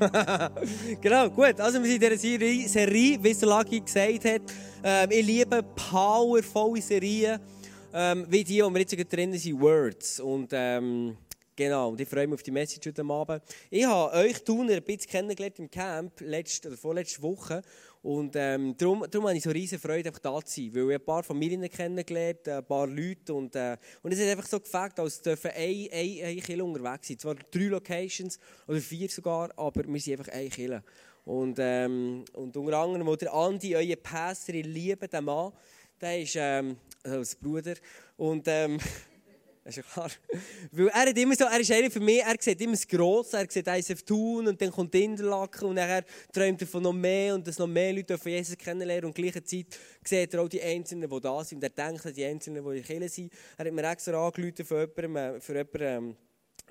[1.00, 1.60] genau, gut.
[1.60, 4.42] Also wir sind in dieser Serie, wie es Lagi gesagt hat.
[4.82, 7.40] Ähm, ich liebe powervolle Serien,
[7.92, 10.20] ähm, wie die, wo wir jetzt drin sind, Words.
[10.20, 11.16] Und ähm,
[11.56, 13.42] genau, und ich freue mich auf die Message heute Abend.
[13.70, 17.62] Ich habe euch Tuner ein bisschen kennengelernt im Camp, letzte, oder vorletzte Woche.
[18.02, 20.74] Und ähm, darum, darum habe ich so riesige Freude, einfach da zu sein.
[20.74, 23.34] Weil ich ein paar Familien kennengelernt, ein paar Leute.
[23.34, 27.18] Und, äh, und es ist einfach so gefällt, als dürfen ein, ein, ein unterwegs sein.
[27.18, 30.80] Zwar drei Locations oder vier sogar, aber wir sind einfach ein Kilo.
[31.24, 35.52] Und, ähm, und unter anderem, wo der Andi, euer Pastor, ich liebe den Mann,
[36.00, 37.74] der ist ähm, als Bruder.
[38.16, 38.78] Und ähm,
[39.62, 40.10] Das ist klar.
[40.72, 43.36] Weil er, hat immer so, er ist einer für mich, er sieht immer das Grosse,
[43.36, 46.02] er sieht ISF tun und dann kommt Interlaken und dann
[46.32, 49.66] träumt er von noch mehr und dass noch mehr Leute von Jesus kennenlernen und gleichzeitig
[50.02, 52.78] sieht er auch die Einzelnen, die da sind und er denkt an die Einzelnen, die
[52.78, 53.32] in Kirche sind.
[53.58, 56.16] Er hat mir extra angerufen für jemanden, äh, für jemanden ähm,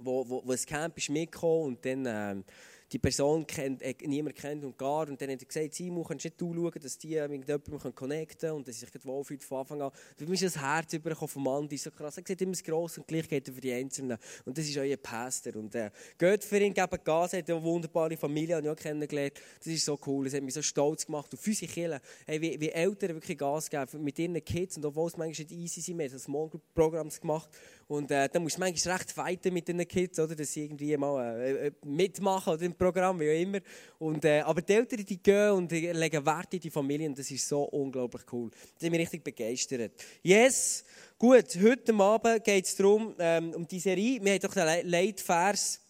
[0.02, 2.06] wo, wo, wo das Camp ist mitgekommen und dann...
[2.08, 2.44] Ähm,
[2.92, 5.08] die Person kennt, äh, niemand kennt und gar.
[5.08, 8.40] Und dann hat er gesagt, Simon, kannst du nicht schauen, dass die mit jemandem connecten
[8.40, 9.92] können und dass sie sich wohlfühlt von Anfang an.
[10.18, 12.18] Für mich ist das Herz übergekommen vom Mann, ist so krass.
[12.18, 14.18] Er sieht immer das Grosse und gleich geht er für die Einzelnen.
[14.46, 15.56] Und das ist euer Pastor.
[15.56, 19.40] Und äh, geht für ihn, geben Gas, hat eine wunderbare Familie, habe auch kennengelernt.
[19.60, 21.32] Das ist so cool, das hat mich so stolz gemacht.
[21.32, 24.78] Und unsere Kinder, hey, wie, wie Eltern wirklich Gas geben mit ihren Kids.
[24.78, 27.50] Und obwohl es manchmal nicht easy sind, wir haben Small Group Programms gemacht.
[27.88, 30.36] Und äh, dann musst du manchmal recht fighten mit den Kids, oder?
[30.36, 33.60] dass sie irgendwie mal äh, äh mitmachen oder Programm, wie auch immer.
[34.00, 37.30] Und, äh, aber die Eltern die gehen und legen Wert in die Familie und das
[37.30, 38.50] ist so unglaublich cool.
[38.50, 39.92] Das hat mich richtig begeistert.
[40.24, 40.84] Yes,
[41.18, 44.24] gut, heute Abend geht es darum, ähm, um die Serie.
[44.24, 45.82] Wir haben doch den Leitvers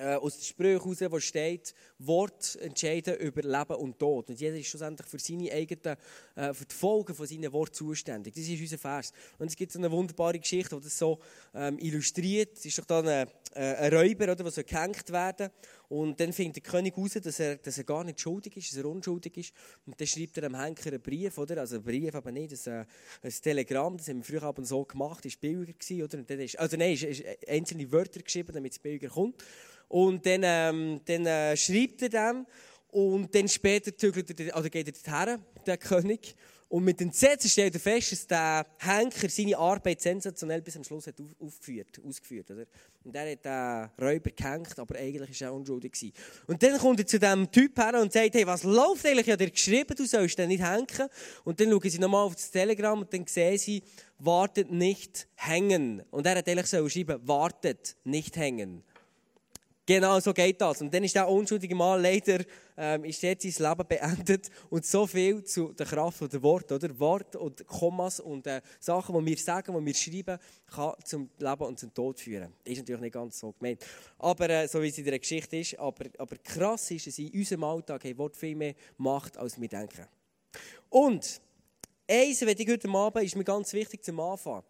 [0.00, 4.30] äh, aus den Sprüchen heraus, wo steht, Wort entscheiden über Leben und Tod.
[4.30, 5.96] Und jeder ist schlussendlich für seine eigenen,
[6.36, 8.34] äh, für die Folgen von seinen Worten zuständig.
[8.34, 9.12] Das ist unser Vers.
[9.38, 11.18] Und es gibt so eine wunderbare Geschichte, die das so
[11.54, 12.56] ähm, illustriert.
[12.56, 15.50] Es ist doch dann ein, äh, ein Räuber, der so gehängt werden
[15.90, 18.78] Und dann findet der König heraus, dass er, dass er gar nicht schuldig ist, dass
[18.78, 19.52] er unschuldig ist.
[19.84, 21.58] Und dann schreibt er dem Henker einen Brief, oder?
[21.58, 22.84] Also ein Brief aber nicht, das, äh,
[23.20, 26.18] ein Telegramm, das haben wir früher aber so gemacht, das war billiger, gewesen, oder?
[26.18, 29.42] Und dann ist, also nein, ist, ist einzelne Wörter geschrieben, damit es billiger kommt.
[29.88, 32.46] Und dann, ähm, dann äh, schreibt er dem
[32.92, 36.36] und dann später er, oder geht er dorthin, der König.
[36.70, 41.08] Und mit Entsetzen stellt er fest, dass der Henker seine Arbeit sensationell bis zum Schluss
[41.08, 42.68] hat aufgeführt, ausgeführt hat.
[43.02, 45.90] Und er hat den Räuber gehängt, aber eigentlich war er unschuldig.
[45.90, 46.12] Gewesen.
[46.46, 49.26] Und dann kommt er zu diesem Typ her und sagt, hey, was läuft eigentlich?
[49.26, 50.86] Ich habe dir geschrieben, du sollst den nicht hängen.
[51.42, 53.82] Und dann schauen sie nochmal auf das Telegramm und dann sehen sie,
[54.20, 56.04] wartet nicht hängen.
[56.12, 58.84] Und er hat eigentlich so geschrieben, wartet nicht hängen.
[59.90, 60.80] Genau so geht das.
[60.82, 62.44] Und dann ist der unschuldige Mann leider
[62.76, 64.48] ähm, ist jetzt sein Leben beendet.
[64.68, 66.96] Und so viel zu der Kraft der Wort, oder?
[67.00, 70.38] Wort und Kommas und äh, Sachen, die wir sagen, die wir schreiben,
[70.72, 72.52] kann zum Leben und zum Tod führen.
[72.62, 73.84] Ist natürlich nicht ganz so gemeint.
[74.16, 75.76] Aber äh, so wie es in der Geschichte ist.
[75.76, 79.68] Aber, aber krass ist, dass in unserem Alltag ein Wort viel mehr macht, als wir
[79.68, 80.06] denken.
[80.88, 81.40] Und
[82.08, 84.62] eins, wenn ich heute Abend, ist mir ganz wichtig zum Anfang.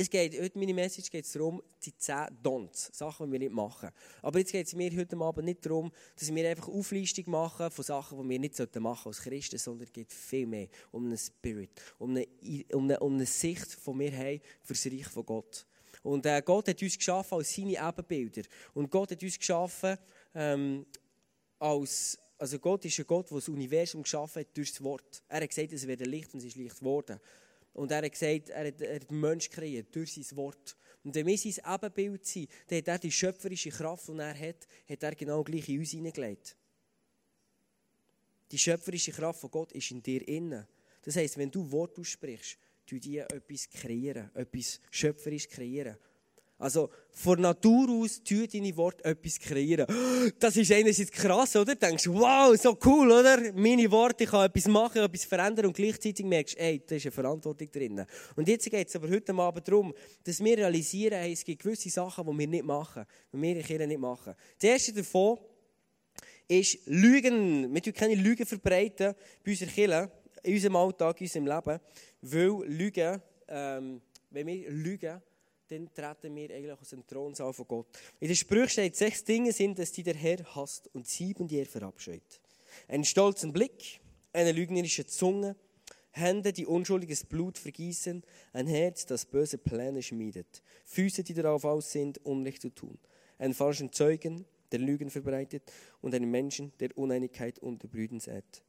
[0.00, 3.52] Es geht, heute meine Message geht es darum, die 10 Don'ts, Sachen, die wir nicht
[3.52, 3.88] machen.
[4.22, 7.84] Aber jetzt geht es mir heute Abend nicht darum, dass wir einfach Auflistung machen von
[7.84, 11.70] Sachen, die wir nicht machen als Christen, sondern es geht viel mehr um einen Spirit,
[11.98, 12.28] um eine,
[12.74, 15.66] um eine, um eine Sicht, die wir haben für das Reich von Gott.
[16.04, 18.42] Und äh, Gott hat uns geschaffen als seine Ebenbilder.
[18.74, 19.98] Und Gott hat uns geschaffen
[20.32, 20.86] ähm,
[21.58, 25.24] als also Gott ist ein Gott, der das Universum geschaffen hat durch das Wort.
[25.28, 27.18] Er hat gesagt, es werde Licht und es ist Licht geworden.
[27.78, 30.76] Und er hat gesagt, er hat, er hat den Menschen kreiert durch sein Wort.
[31.04, 34.66] Und wenn wir sein Ebenbild sind, dann hat er die schöpferische Kraft, die er hat,
[34.88, 36.56] hat er genau gleich in uns hineingelegt.
[38.50, 40.66] Die schöpferische Kraft von Gott ist in dir innen.
[41.02, 45.96] Das heisst, wenn du Wort aussprichst, tu dir etwas kreieren, etwas schöpferisch kreieren.
[46.60, 49.86] Also, von Natur aus tut deine Worte etwas kreieren.
[50.40, 51.76] Das ist einerseits krass, oder?
[51.76, 53.52] Du denkst, wow, so cool, oder?
[53.54, 57.06] Meine Worte, ich kann etwas machen, etwas verändern und gleichzeitig merkst du, ey, da ist
[57.06, 58.04] eine Verantwortung drin.
[58.34, 61.90] Und jetzt geht es aber heute Abend darum, dass wir realisieren, hey, es gibt gewisse
[61.90, 64.34] Sachen, die wir nicht machen, die wir in Kirche nicht machen.
[64.60, 65.38] Das erste davon
[66.48, 67.72] ist Lügen.
[67.72, 69.14] Wir dürfen keine Lügen verbreiten
[69.44, 70.10] bei unserer Kirche,
[70.42, 71.80] in unserem Alltag, in unserem Leben,
[72.22, 74.00] weil Lügen, ähm,
[74.30, 75.22] wenn wir lügen,
[75.68, 77.86] dann treten wir eigentlich aus dem Thronsaal von Gott.
[78.20, 81.58] In der Sprüche steht, sechs Dinge sind es, die der Herr hasst und sieben, die
[81.58, 82.40] er verabscheut.
[82.88, 84.00] Einen stolzen Blick,
[84.32, 85.56] eine lügnerische Zunge,
[86.10, 88.22] Hände, die unschuldiges Blut vergießen,
[88.52, 92.98] ein Herz, das böse Pläne schmiedet, Füße, die darauf aus sind, Unrecht zu tun,
[93.38, 95.70] einen falschen Zeugen, der Lügen verbreitet
[96.00, 98.62] und einen Menschen, der Uneinigkeit unter Brüdern sät.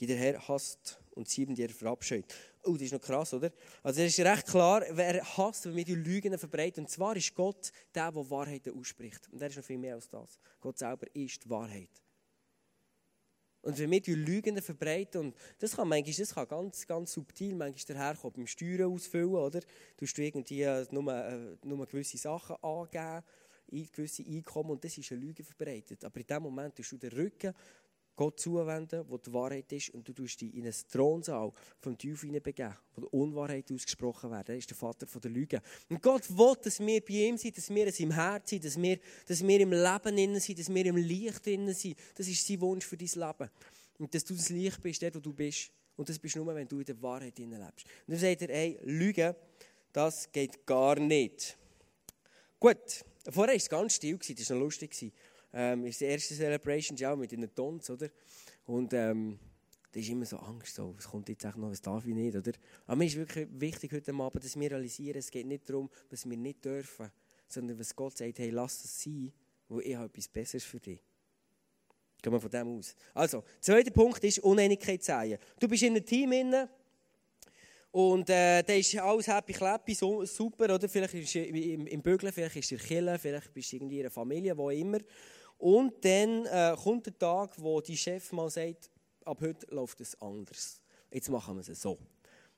[0.00, 2.34] die der Herr hasst und sieben, die er verabscheut.
[2.64, 3.50] Oh, das ist noch krass, oder?
[3.82, 6.84] Also es ist recht klar, wer hasst, wenn wir die Lügen verbreiten.
[6.84, 9.28] Und zwar ist Gott der, der Wahrheiten ausspricht.
[9.32, 10.38] Und er ist noch viel mehr als das.
[10.60, 12.02] Gott selber ist die Wahrheit.
[13.62, 17.54] Und wenn wir die Lügen verbreiten, und das kann manchmal, das kann ganz, ganz subtil
[17.54, 19.60] manchmal daherkommen, beim Steuern ausfüllen, oder?
[19.96, 23.22] Du hast irgendwie äh, nur, äh, nur gewisse Sachen angeben,
[23.92, 26.04] gewisse Einkommen, und das ist eine Lüge verbreitet.
[26.04, 27.54] Aber in dem Moment tust du den Rücken
[28.20, 32.26] Gott zuwenden, wo die Wahrheit ist, und du tust dich in einen Thronsaal vom Teufel
[32.26, 34.46] hineinbegeben, wo die Unwahrheit ausgesprochen wird.
[34.50, 35.62] Er ist der Vater der Lüge.
[35.88, 38.78] Und Gott will, dass wir bei ihm sind, dass wir in seinem Herz sind, dass
[38.78, 41.96] wir, dass wir im Leben innen sind, dass wir im Licht innen sind.
[42.14, 43.50] Das ist sein Wunsch für dein Leben.
[43.98, 45.70] Und dass du das Licht bist, dort wo du bist.
[45.96, 47.86] Und das bist nur, wenn du in der Wahrheit innen lebst.
[48.06, 49.34] Und dann sagt er, hey, Lügen,
[49.94, 51.56] das geht gar nicht.
[52.58, 55.10] Gut, vorher war es ganz still, das war noch lustig.
[55.52, 58.08] Ähm, ist die erste Celebration ja mit den Tons, oder?
[58.66, 59.38] Und ähm,
[59.92, 62.52] da ist immer so Angst, so, was kommt jetzt noch, was darf ich nicht, oder?
[62.86, 66.28] Aber mir ist wirklich wichtig heute Abend, dass wir realisieren, es geht nicht darum, was
[66.28, 67.10] wir nicht dürfen,
[67.48, 69.32] sondern was Gott sagt, hey, lass das sein,
[69.68, 71.00] wo ich habe etwas Besseres für dich.
[72.22, 72.94] Gehen wir von dem aus.
[73.14, 75.38] Also, der zweite Punkt ist Uneinigkeit zeigen.
[75.58, 76.68] Du bist in einem Team inne
[77.90, 80.88] und äh, da ist alles happy clappy, so, super, oder?
[80.88, 84.10] Vielleicht ist im, im Bügeln, vielleicht ist in Kille, vielleicht bist du irgendwie in einer
[84.10, 84.98] Familie, wo immer.
[85.60, 88.90] Und dann äh, kommt der Tag, wo die Chef mal sagt,
[89.26, 90.80] ab heute läuft es anders.
[91.12, 91.98] Jetzt machen wir es so.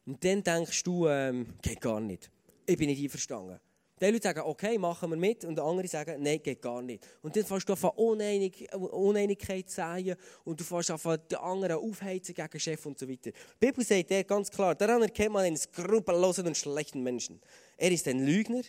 [0.07, 2.31] Und dann denkst du, ähm, geht gar nicht.
[2.65, 3.59] Ich bin nicht einverstanden.
[4.01, 5.45] Die Leute sagen, okay, machen wir mit.
[5.45, 7.05] Und andere sagen, nein, geht gar nicht.
[7.23, 10.15] Und dann fährst du an Uneinig Uneinigkeit sehen
[10.45, 13.33] und du fährst an die anderen aufheizen gegen den Chef und so weiter.
[13.33, 17.41] Die Bibel sagt dir ganz klar, daran erkennt man einen skrupellosen und schlechten Menschen.
[17.77, 18.63] Er ist ein Lügner,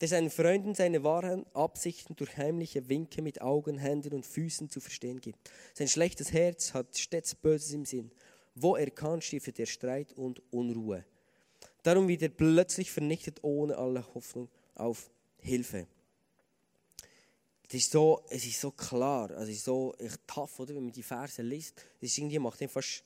[0.00, 4.80] der seinen Freunden seine wahren Absichten durch heimliche Winke mit Augen, Händen und Füßen zu
[4.80, 5.50] verstehen gibt.
[5.74, 8.10] Sein schlechtes Herz hat stets Böses im Sinn.
[8.54, 11.04] Wo er kann, stiftet er Streit und Unruhe.
[11.82, 15.86] Darum wird er plötzlich vernichtet, ohne alle Hoffnung auf Hilfe.
[17.68, 19.94] Es ist so, es ist so klar, also es ist so
[20.26, 21.80] tough, oder, wenn man die Verse liest.
[22.00, 23.04] Es ist irgendwie macht einem fast,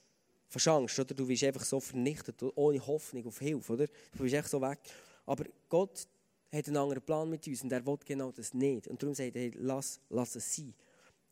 [0.48, 1.14] fast Angst, oder?
[1.14, 3.86] Du bist einfach so vernichtet, ohne Hoffnung auf Hilfe, oder?
[3.86, 4.78] Du bist echt so weg.
[5.26, 6.06] Aber Gott
[6.54, 8.86] hat einen anderen Plan mit uns und er will genau das nicht.
[8.86, 10.74] Und darum sagt er, hey, lass, lass es sein.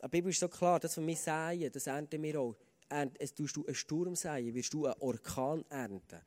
[0.02, 2.56] Die Bibel ist so klar, das, was wir säen, das ernten wir auch.
[3.18, 6.20] Es tust du einen Sturm säen, wirst du einen Orkan ernten.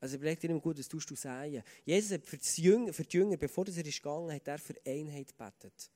[0.00, 1.62] Also überleg dir immer gut, was tust du säen.
[1.84, 4.74] Jesus hat für die Jünger, für die Jünger bevor er ist gegangen hat er für
[4.86, 5.90] Einheit gebetet.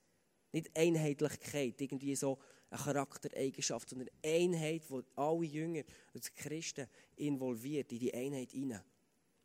[0.51, 2.37] Nicht Einheitlichkeit, irgendwie so
[2.69, 5.83] eine Charaktereigenschaft, sondern Einheit, wo alle Jünger,
[6.13, 8.81] also Christen, involviert in die Einheit hinein.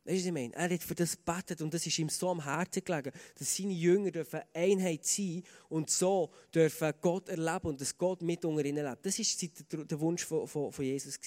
[0.05, 0.53] Weißt du, was ich meine?
[0.53, 3.71] Er hat für das gebetet und das ist ihm so am Herzen gelegen, dass seine
[3.71, 8.85] Jünger dürfen Einheit sein und so dürfen Gott erleben und dass Gott mit unter ihnen
[8.85, 9.05] lebt.
[9.05, 11.17] Das war der Wunsch von, von, von Jesus.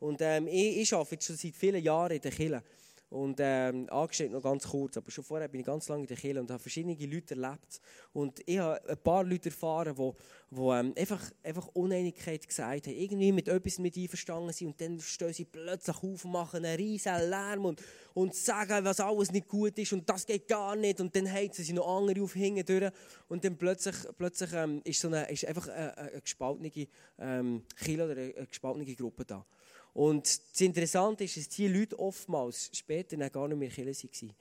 [0.00, 2.64] Und ähm, ich, ich arbeite schon seit vielen Jahren in der Kirche.
[3.08, 6.16] Und ähm, angestellt noch ganz kurz, aber schon vorher bin ich ganz lange in der
[6.16, 7.80] Kirche und habe verschiedene Leute erlebt.
[8.12, 10.12] Und ich habe ein paar Leute erfahren, die,
[10.50, 14.98] die ähm, einfach, einfach Uneinigkeit gesagt haben, irgendwie mit etwas mit einverstanden sind und dann
[14.98, 17.80] stehen sie plötzlich auf und machen einen riesen Lärm und,
[18.12, 21.64] und sagen, was alles nicht gut ist und das geht gar nicht und dann heizen
[21.64, 22.92] sie noch andere auf hinten durch
[23.28, 26.72] und dann plötzlich, plötzlich ähm, ist, so eine, ist einfach eine, eine gespaltene
[27.18, 29.46] ähm, Kirche oder eine gespaltene Gruppe da.
[29.96, 34.32] Und das Interessante ist, dass diese Leute oftmals später gar nicht mehr Kirche waren.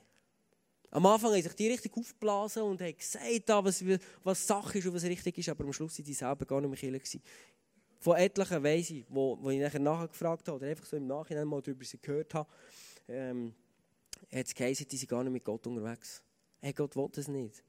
[0.92, 3.82] Am Anfang haben sich die richtig aufgeblasen und haben gesagt, was,
[4.22, 6.70] was Sache ist und was richtig ist, aber am Schluss sind die selber gar nicht
[6.70, 7.22] mehr Kirche
[8.00, 11.48] Von etlichen weiss ich, wo, wo ich nachher nachgefragt habe oder einfach so im Nachhinein
[11.48, 12.50] mal darüber gehört habe,
[13.08, 13.56] ähm,
[14.34, 16.22] hat es geheißen, die sind gar nicht mit Gott unterwegs.
[16.60, 17.64] Hey, Gott will das nicht.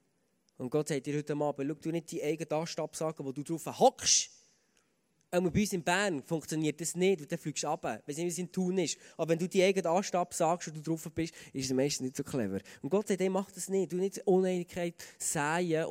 [0.57, 3.43] Und Gott sagt dir heute Abend, schau du nicht die eigene Anstab sagen, wo du
[3.43, 4.36] drauf hockst,
[5.29, 8.01] auch bei uns in Bern funktioniert das nicht, weil dann fliegst du runter.
[8.05, 8.97] Wenn es nicht, in Tun ist.
[9.17, 12.15] Aber wenn du die eigene Anstab sagst und du drauf bist, ist es meistens nicht
[12.15, 12.59] so clever.
[12.81, 13.91] Und Gott sagt, hey, mach das nicht.
[13.91, 15.85] Du nicht Uneinigkeit säen,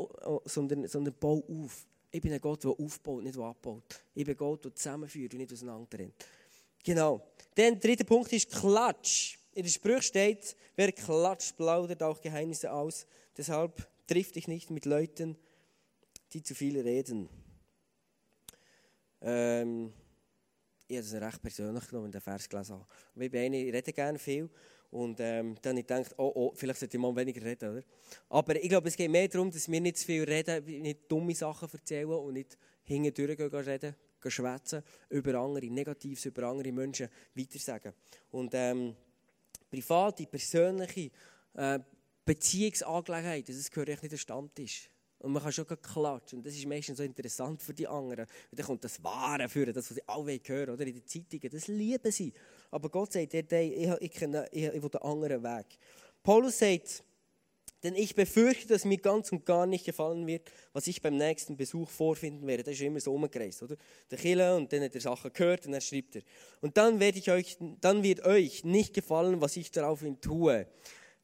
[0.44, 1.86] sondern, sondern bau auf.
[2.10, 3.82] Ich bin ein Gott, der aufbaut, nicht der abbaut.
[4.14, 6.14] Ich bin ein Gott, der zusammenführt und nicht auseinanderrennt.
[6.82, 7.20] Genau.
[7.54, 9.38] Dann der dritte Punkt ist Klatsch.
[9.52, 13.06] In der Sprüche steht, wer klatscht, plaudert auch Geheimnisse aus.
[13.36, 15.36] Deshalb triff dich nicht mit Leuten,
[16.32, 17.28] die zu viel reden.
[19.26, 19.92] Ähm,
[20.86, 22.86] ich habe es recht persönlich genommen, den Vers gelesen habe.
[23.14, 24.48] Und ich bin eine, ich rede gerne viel.
[24.92, 27.82] Und ähm, dann habe ich gedacht, oh, oh, vielleicht sollte ich mal weniger reden, oder?
[28.28, 31.34] Aber ich glaube, es geht mehr darum, dass wir nicht zu viel reden, nicht dumme
[31.34, 37.08] Sachen erzählen und nicht hindurch gehen reden, gehen schwätzen, über andere, Negatives über andere Menschen
[37.34, 37.92] weitersagen.
[38.30, 38.94] Und ähm,
[39.68, 41.10] private, persönliche
[41.54, 41.80] äh,
[42.24, 44.88] Beziehungsangelegenheiten, das gehört echt nicht der Stammtisch.
[45.18, 46.38] Und man kann schon klatschen.
[46.38, 48.26] Und das ist meistens so interessant für die anderen.
[48.50, 50.86] Und dann kommt das Wahre für das, was sie alle hören, oder?
[50.86, 51.50] In den Zeitungen.
[51.50, 52.32] Das lieben sie.
[52.70, 55.78] Aber Gott sagt, ich, ich, will den anderen Weg.
[56.22, 57.02] Paulus sagt,
[57.82, 61.56] denn ich befürchte, dass mir ganz und gar nicht gefallen wird, was ich beim nächsten
[61.56, 62.64] Besuch vorfinden werde.
[62.64, 63.76] Das ist immer so umgereist, oder?
[64.10, 66.22] Der Killer und dann hat er Sachen gehört und dann schreibt er.
[66.60, 70.66] Und dann, werde ich euch, dann wird euch nicht gefallen, was ich daraufhin tue.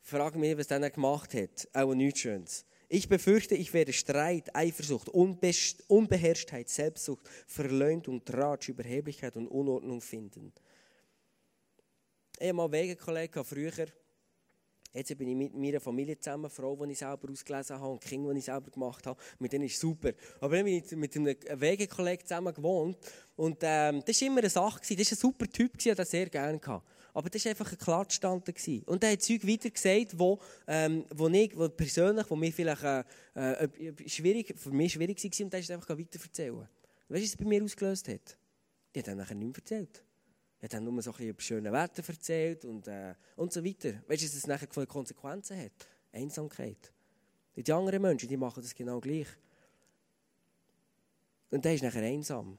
[0.02, 1.68] Frag mich, was er gemacht hat.
[1.72, 2.64] Auch nichts Schönes.
[2.94, 10.52] Ich befürchte, ich werde Streit, Eifersucht, Unbeherrschtheit, Selbstsucht, Verleumdung, Tratsch, Überheblichkeit und Unordnung finden.
[12.38, 13.86] Ich habe mal einen Wegenkollegen früher,
[14.92, 18.30] Jetzt bin ich mit meiner Familie zusammen, Frau, die ich selber ausgelesen habe und Kinder,
[18.34, 19.18] die ich selber gemacht habe.
[19.38, 20.12] Mit denen ist es super.
[20.38, 22.98] Aber dann bin ich mit einem Wegekollegen zusammen gewohnt.
[23.36, 24.80] Und ähm, das war immer eine Sache.
[24.80, 26.82] Das war ein super Typ, den ich sehr gerne hatte.
[27.14, 28.48] Aber das war einfach ein Klatschstand.
[28.86, 32.82] Und er hat Zeug weiter gesagt, wo, ähm, wo, ich, wo persönlich, wo mir vielleicht
[32.82, 33.04] äh,
[33.34, 35.44] äh, schwierig, für mich schwierig war.
[35.44, 36.56] Und er ist einfach weiter erzählen.
[36.58, 36.68] Weißt
[37.08, 38.38] du, was es bei mir ausgelöst hat?
[38.92, 40.04] Ich habe dann nachher nicht mehr erzählt.
[40.60, 43.64] Er hat dann nur so ein bisschen über schöne Wetter erzählt und, äh, und so
[43.64, 43.94] weiter.
[44.06, 45.72] Weißt du, was es nachher von Konsequenzen hat?
[46.12, 46.92] Einsamkeit.
[47.56, 49.26] Die anderen Menschen, die machen das genau gleich.
[51.50, 52.58] Und der ist nachher einsam.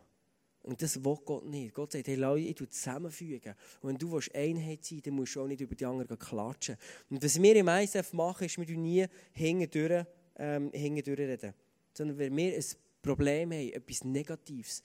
[0.63, 1.75] Und das will Gott nicht.
[1.75, 3.53] Gott sagt, hey Leute, ich zusammenfügen.
[3.81, 6.77] Und wenn du willst Einheit sein dann musst du auch nicht über die anderen klatschen.
[7.09, 10.05] Und was wir im ISF machen, ist, wir nie hinten
[10.37, 11.53] ähm, reden.
[11.93, 12.65] Sondern wenn wir ein
[13.01, 14.83] Problem haben, etwas Negatives,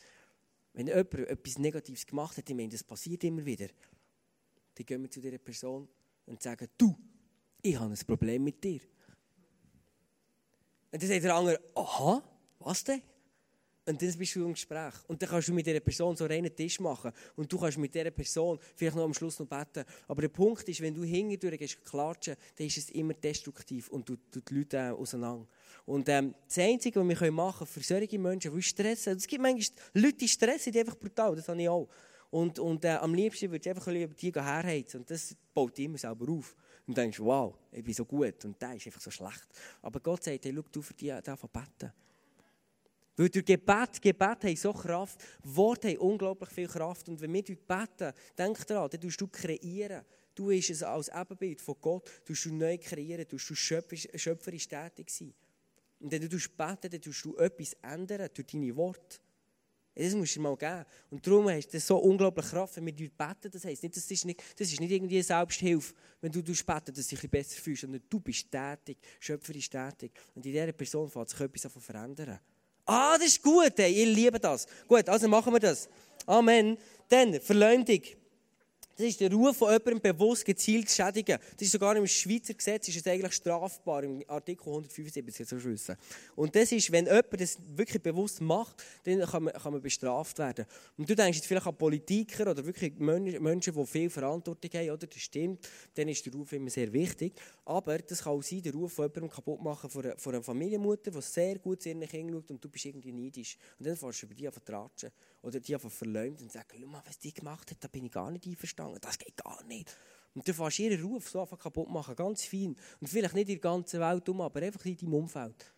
[0.72, 3.68] wenn jemand etwas Negatives gemacht hat, ich meine, das passiert immer wieder,
[4.74, 5.88] dann gehen wir zu dieser Person
[6.26, 6.96] und sagen, du,
[7.62, 8.80] ich habe ein Problem mit dir.
[10.90, 12.22] Und dann sagt der andere, aha,
[12.58, 13.02] was denn?
[13.88, 14.92] Und dann bist du im Gespräch.
[15.06, 17.10] Und dann kannst du mit dieser Person so einen Tisch machen.
[17.36, 19.82] Und du kannst mit dieser Person vielleicht noch am Schluss noch beten.
[20.06, 24.06] Aber der Punkt ist, wenn du hinterher gehst, klatschen, dann ist es immer destruktiv und
[24.06, 25.46] du, du die Leute auseinander.
[25.86, 29.40] Und ähm, das Einzige, was wir machen können für solche Menschen, die stressen, es gibt
[29.40, 31.88] manchmal Leute, die stressen, die einfach brutal, das habe ich auch.
[32.30, 35.00] Und, und äh, am liebsten würde ich einfach über die herheizen.
[35.00, 36.54] Und das baut immer selber auf.
[36.86, 39.46] Und denkst, wow, ich bin so gut und der ist einfach so schlecht.
[39.80, 41.92] Aber Gott sagt, hey, schau, du für die, die beten.
[43.18, 47.08] Weil durch Gebet, Gebet haben so Kraft, Worte haben unglaublich viel Kraft.
[47.08, 50.04] Und wenn wir beten, denk daran, dann tust du kreieren.
[50.36, 54.68] Du bist es als Ebenbild von Gott, du du neu kreieren, du du schöpferisch, schöpferisch
[54.68, 55.34] tätig sein.
[55.98, 59.18] Und wenn du beten, dann tust du etwas ändern durch deine Worte.
[59.96, 60.84] Das musst du dir mal geben.
[61.10, 63.50] Und darum hast du so unglaublich Kraft, wenn wir beten.
[63.50, 67.08] Das heisst nicht, das ist nicht, das ist nicht irgendwie Selbsthilfe, wenn du beten, dass
[67.08, 70.12] du dich besser fühlst, sondern du bist tätig, schöpferisch tätig.
[70.36, 72.38] Und in dieser Person fängt sich etwas an verändern.
[72.90, 73.92] Ah, das ist gut, ey.
[73.92, 74.66] ich liebe das.
[74.88, 75.90] Gut, also machen wir das.
[76.24, 76.78] Amen.
[77.10, 78.00] Dann, Verleumdung.
[78.98, 81.38] Das ist der Ruf von jemandem bewusst gezielt zu schädigen.
[81.52, 85.96] Das ist sogar im Schweizer Gesetz ist es eigentlich strafbar, im Artikel 175 zu wissen.
[86.34, 90.40] Und das ist, wenn jemand das wirklich bewusst macht, dann kann man, kann man bestraft
[90.40, 90.66] werden.
[90.96, 95.06] Und du denkst jetzt vielleicht an Politiker oder wirklich Menschen, die viel Verantwortung haben, oder?
[95.06, 97.34] Das stimmt, dann ist der Ruf immer sehr wichtig.
[97.66, 100.42] Aber das kann auch sein, der Ruf von jemandem kaputt machen von einer, von einer
[100.42, 103.58] Familienmutter, die sehr gut zu ihren Kindern schaut und du bist irgendwie neidisch.
[103.78, 105.12] Und dann fährst du über die an tratschen
[105.42, 108.12] oder die einfach verleumden und sagen, schau mal, was die gemacht hat, da bin ich
[108.12, 109.94] gar nicht einverstanden, das geht gar nicht.
[110.34, 112.76] Und du fährst ihren Ruf so einfach kaputt machen, ganz fein.
[113.00, 115.74] Und vielleicht nicht in der ganzen Welt um, aber einfach in deinem Umfeld.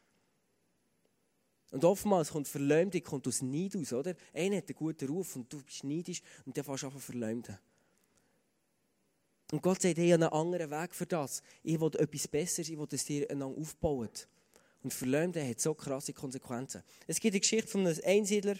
[1.71, 4.14] Und oftmals kommt Verleumdung kommt aus Neid aus, oder?
[4.35, 7.59] Einer hat einen guten Ruf und du bist neidisch und dann fährst du einfach verleumden.
[9.52, 11.43] Und Gott sagt, ich habe einen anderen Weg für das.
[11.62, 14.29] Ich will etwas Besseres, ich will, dass dir einander aufbaut.
[14.83, 16.83] Und Verleumden hat so krasse Konsequenzen.
[17.07, 18.57] Es gibt eine Geschichte von einem Einsiedler,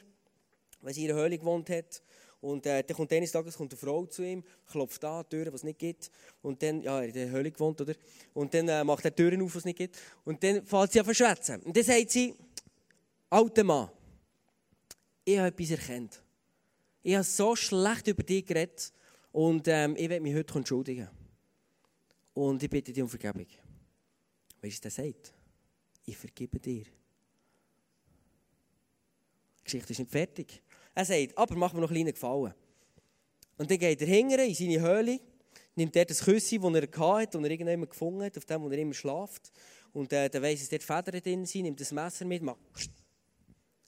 [0.87, 2.02] sie in einer Höhle gewohnt hat.
[2.40, 5.61] Und äh, dann kommt eines Tages kommt eine Frau zu ihm, klopft an, Türen, was
[5.61, 6.11] es nicht gibt.
[6.40, 7.94] Und dann, ja, er in der Höhle gewohnt, oder?
[8.32, 9.99] Und dann äh, macht er Türen auf, was es nicht gibt.
[10.25, 11.61] Und dann fällt sie an verschwätzen.
[11.61, 12.35] Und dann sagt sie,
[13.28, 13.90] alter Mann,
[15.25, 16.23] ich habe etwas erkannt.
[17.02, 18.92] Ich habe so schlecht über dich geredet
[19.32, 21.09] und ähm, ich werde mich heute entschuldigen.
[22.35, 23.47] Und ich bitte dich um Vergebung.
[24.62, 25.32] Weißt du, was er sagt?
[26.04, 26.85] Ich vergebe dir.
[26.85, 26.87] Die
[29.64, 30.62] Geschichte ist nicht fertig.
[30.94, 32.54] Er sagt, aber machen wir noch einen kleinen Gefallen.
[33.56, 35.20] Und dann geht er hinterher in seine Höhle,
[35.75, 38.70] nimmt er das Küsschen, das er hatte, das er irgendwann gefunden hat, auf dem, wo
[38.70, 39.52] er immer schläft.
[39.92, 42.59] Und äh, dann weiss, dass dort Federn drin sind, nimmt das Messer mit, macht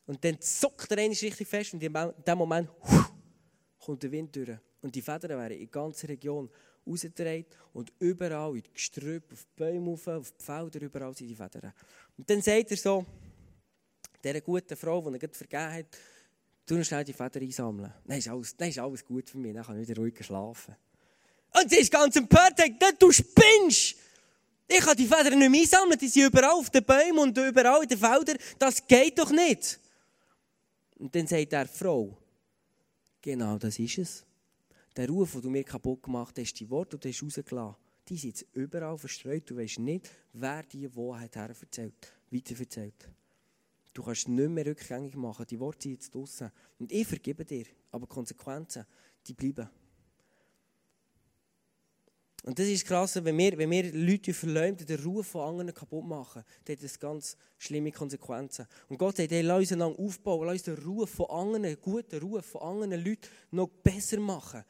[0.07, 2.69] und dann zuckt er einmal richtig fest und in dem Moment
[3.79, 4.59] kommt der Wind durch.
[4.81, 6.51] Und die Federn werden in der ganzen Region
[6.87, 11.35] rausgedreht und überall in die Gestrüpp, auf die Bäume, auf die Felder, überall sind die
[11.35, 11.73] Federn.
[12.19, 13.07] Und dann sagt er so,
[14.23, 15.99] dieser guten Frau, die er gerade vergeben hat,
[16.67, 17.93] du noch schnell die Federn einsammeln.
[18.07, 20.77] Dann ist, alles, dann ist alles gut für mich, dann kann ich wieder ruhig schlafen.
[21.55, 22.61] Und sie ist ganz empört,
[22.99, 23.97] du spinnst!
[24.69, 27.83] Ich kann die Federn nicht mehr einsammeln, die sind überall auf den Bäumen und überall
[27.83, 28.39] in den Feldern.
[28.59, 29.79] Das geht doch nicht.
[30.97, 32.17] Und dann sagt er, Frau,
[33.21, 34.25] genau das ist es.
[34.97, 37.77] Der Ruf, den du mir kaputt gemacht hast, die Worte, die du hast rausgelassen
[38.09, 39.49] die sind jetzt überall verstreut.
[39.49, 42.93] Du weißt nicht, wer die Wahrheit her erzählt, weiter.
[43.93, 45.47] Du kannst nicht mehr rückgängig machen.
[45.49, 46.51] Die Worte sind jetzt draußen.
[46.79, 47.67] Und ich vergebe dir.
[47.91, 48.87] Aber die Konsequenzen,
[49.27, 49.69] die bleiben.
[52.45, 56.05] Und das ist krass, wenn wir, wenn wir Leute verleumden, den Ruf von anderen kaputt
[56.05, 58.67] machen, dann hat das ganz schlimme Konsequenzen.
[58.89, 62.45] Und Gott sagt, hey, lass uns aufbauen, lass uns den Ruf von anderen, guten Ruf
[62.45, 64.65] von anderen Leuten noch besser machen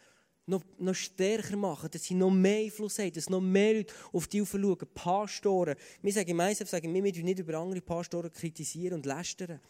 [0.46, 4.26] noch, noch stärker machen, dass sie noch mehr Einfluss haben, dass noch mehr Leute auf
[4.26, 4.78] die schauen.
[4.94, 5.76] Pastoren.
[6.02, 9.60] Wir sagen im sagen wir, wir nicht über andere Pastoren kritisieren und lästern.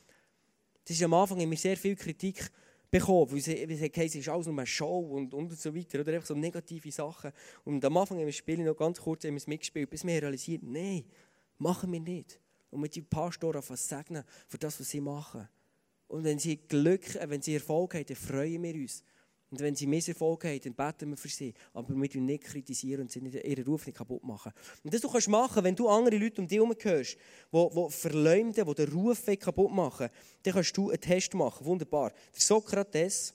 [0.85, 2.51] Das ist am Anfang haben wir sehr viel Kritik
[2.91, 6.35] bekommen, weil es ist alles nur eine Show und, und so weiter, oder einfach so
[6.35, 7.33] negative Sachen.
[7.65, 10.21] Und am Anfang haben wir Spiele noch ganz kurz haben wir es mitgespielt, bis wir
[10.21, 11.05] realisiert, nein,
[11.59, 12.39] machen wir nicht.
[12.71, 15.49] Und mit den Pastoren einfach segnen für das, was sie machen.
[16.09, 19.03] Und wenn sie Glück, wenn sie Erfolg haben, dann freuen wir uns.
[19.53, 21.53] Und wenn sie Misserfolg haben, dann beten wir für sie.
[21.75, 24.51] Aber wir nicht kritisieren und sie nicht, ihren Ruf nicht kaputt machen.
[24.83, 27.19] Und das du kannst machen, wenn du andere Leute um dich herum hörst,
[27.53, 30.09] die, die verleumden, die den Ruf kaputt machen,
[30.43, 31.67] dann kannst du einen Test machen.
[31.67, 32.13] Wunderbar.
[32.35, 33.35] Der Sokrates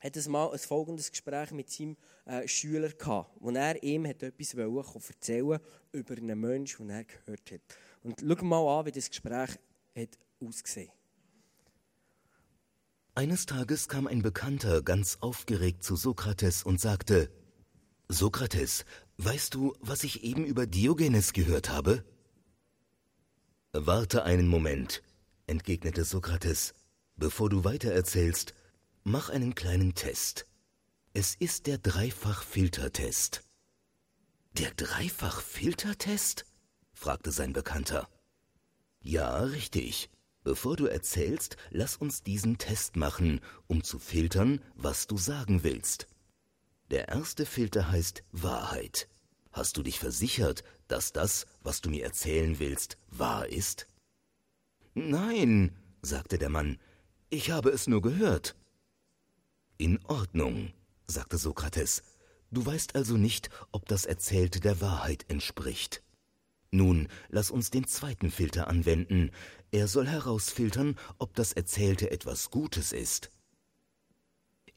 [0.00, 4.22] hat ein Mal ein folgendes Gespräch mit seinem äh, Schüler gehabt, wo er ihm hat
[4.22, 5.58] etwas erzählen
[5.90, 7.60] über einen Menschen, den er gehört hat.
[8.04, 9.50] Und schau mal an, wie das Gespräch
[9.96, 11.01] hat ausgesehen hat.
[13.14, 17.30] Eines Tages kam ein Bekannter ganz aufgeregt zu Sokrates und sagte,
[18.08, 18.86] Sokrates,
[19.18, 22.06] weißt du, was ich eben über Diogenes gehört habe?
[23.72, 25.02] Warte einen Moment,
[25.46, 26.72] entgegnete Sokrates.
[27.16, 28.54] Bevor du weitererzählst,
[29.04, 30.46] mach einen kleinen Test.
[31.12, 33.42] Es ist der Dreifach-Filtertest.
[34.52, 36.46] Der Dreifach-Filtertest?
[36.94, 38.08] fragte sein Bekannter.
[39.02, 40.08] Ja, richtig.
[40.44, 46.08] Bevor du erzählst, lass uns diesen Test machen, um zu filtern, was du sagen willst.
[46.90, 49.08] Der erste Filter heißt Wahrheit.
[49.52, 53.86] Hast du dich versichert, dass das, was du mir erzählen willst, wahr ist?
[54.94, 56.78] Nein, sagte der Mann,
[57.30, 58.56] ich habe es nur gehört.
[59.78, 60.72] In Ordnung,
[61.06, 62.02] sagte Sokrates,
[62.50, 66.02] du weißt also nicht, ob das Erzählte der Wahrheit entspricht.
[66.74, 69.30] Nun, lass uns den zweiten Filter anwenden.
[69.70, 73.30] Er soll herausfiltern, ob das Erzählte etwas Gutes ist.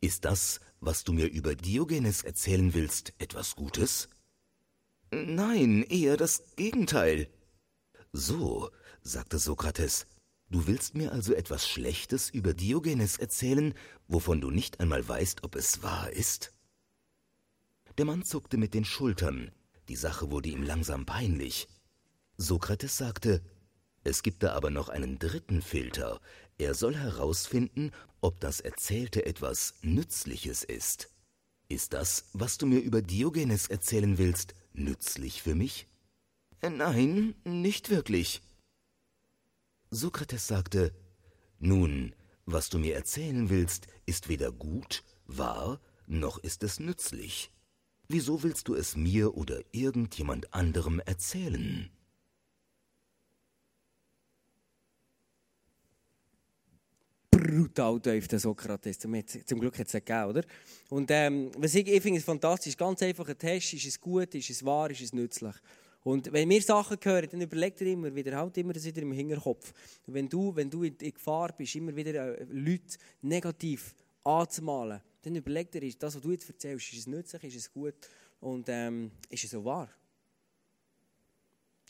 [0.02, 4.10] Ist das, was du mir über Diogenes erzählen willst, etwas Gutes?
[5.10, 7.30] Nein, eher das Gegenteil.
[8.12, 8.70] So,
[9.02, 10.06] sagte Sokrates,
[10.50, 13.74] du willst mir also etwas Schlechtes über Diogenes erzählen,
[14.10, 16.54] wovon du nicht einmal weißt, ob es wahr ist?
[17.98, 19.52] Der Mann zuckte mit den Schultern,
[19.88, 21.70] die Sache wurde ihm langsam peinlich.
[22.38, 23.42] Sokrates sagte,
[24.04, 26.20] es gibt da aber noch einen dritten Filter.
[26.58, 31.10] Er soll herausfinden, ob das Erzählte etwas Nützliches ist.
[31.70, 35.88] Ist das, was du mir über Diogenes erzählen willst, nützlich für mich?
[36.62, 38.42] Äh, nein, nicht wirklich.
[39.90, 40.94] Sokrates sagte,
[41.58, 42.14] Nun,
[42.46, 47.52] was du mir erzählen willst, ist weder gut, wahr, noch ist es nützlich.
[48.08, 51.90] Wieso willst du es mir oder irgendjemand anderem erzählen?
[57.46, 59.00] Brutal tief, der Sokrates.
[59.00, 60.44] Zum, Glück hat es gegeben, oder?
[60.90, 64.34] Und ähm, was ich, ich finde es fantastisch, ganz einfach ein Test, ist es gut,
[64.36, 65.56] ist es wahr, ist es nützlich.
[66.04, 69.12] Und wenn wir Sachen hören, dann überlegt ihr immer wieder, halt immer das wieder im
[69.12, 69.74] Hinterkopf.
[70.06, 75.74] Wenn du, wenn du in Gefahr bist, immer wieder äh, Leute negativ anzumalen, dann überlegt
[75.76, 77.96] ihr, das, was du jetzt erzählst, ist es nützlich, ist es gut
[78.40, 79.90] und ähm, ist es so wahr?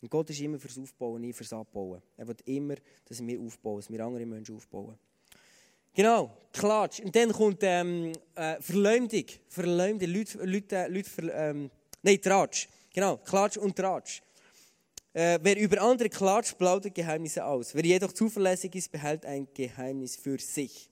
[0.02, 2.02] Und Gott ist immer fürs Aufbauen, nie fürs Abbauen.
[2.15, 4.98] Er will immer, dass wir aufbauen, dass wir andere Menschen aufbauen.
[5.95, 6.99] Genau, Klatsch.
[6.99, 9.25] Und dann kommt ähm, äh, Verleumdung.
[9.47, 10.10] Verleumdung.
[10.10, 11.71] Leute, Leute, Leute ver, ähm,
[12.03, 12.67] nein, Tratsch.
[12.93, 14.21] Genau, Klatsch und Tratsch.
[15.13, 17.73] Äh, wer über andere klatscht, plaudert Geheimnisse aus.
[17.73, 20.89] Wer jedoch zuverlässig ist, behält ein Geheimnis für sich.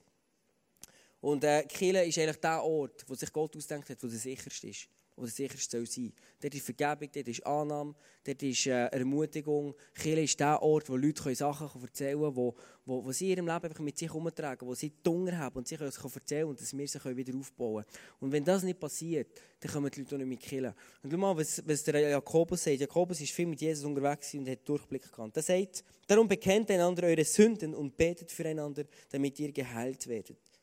[1.20, 4.68] Und äh, Kirche ist eigentlich der Ort, wo sich Gott ausdenkt hat, wo der sicherste
[4.68, 6.12] ist oder sicherste soll sein.
[6.40, 9.74] Dort ist Vergebung, dort ist Annahme, dort ist äh, Ermutigung.
[9.94, 13.46] Kirche ist der Ort, wo Leute Sachen erzählen können, wo, wo, wo sie in ihrem
[13.46, 16.76] Leben einfach mit sich herumtragen, wo sie Hunger haben und sie können erzählen und dass
[16.76, 18.18] wir sie wieder aufbauen können.
[18.20, 19.28] Und wenn das nicht passiert,
[19.60, 20.74] dann kommen die Leute auch nicht mehr killen.
[21.02, 22.80] Und schau mal, was, was der Jakobus sagt.
[22.80, 25.36] Jakobus ist viel mit Jesus unterwegs und hat Durchblick gehabt.
[25.36, 30.53] Er sagt, darum bekennt einander eure Sünden und betet füreinander, damit ihr geheilt werdet.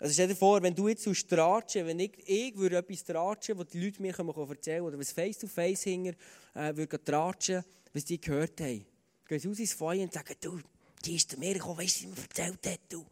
[0.00, 3.56] Also stell dir vor, wenn du jetzt so tratschen, wenn ich, ich würde etwas tratschen,
[3.58, 6.14] was die Leute mir erzählen können, oder was face-to-face hinger
[6.54, 8.84] äh, würde tratschen, was die gehört haben.
[9.26, 10.60] Gehen sie aus ins Feuer und sagen, du,
[11.04, 13.06] die ist zu mir gekommen, weißt du, was sie mir erzählt hat, du.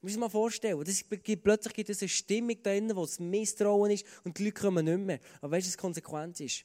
[0.00, 0.82] Muss mal vorstellen.
[0.84, 4.44] Das gibt, plötzlich gibt es eine Stimmung da drin, wo es Misstrauen ist und die
[4.44, 5.18] Leute kommen nicht mehr.
[5.40, 6.64] Aber weißt du, was die Konsequenz ist?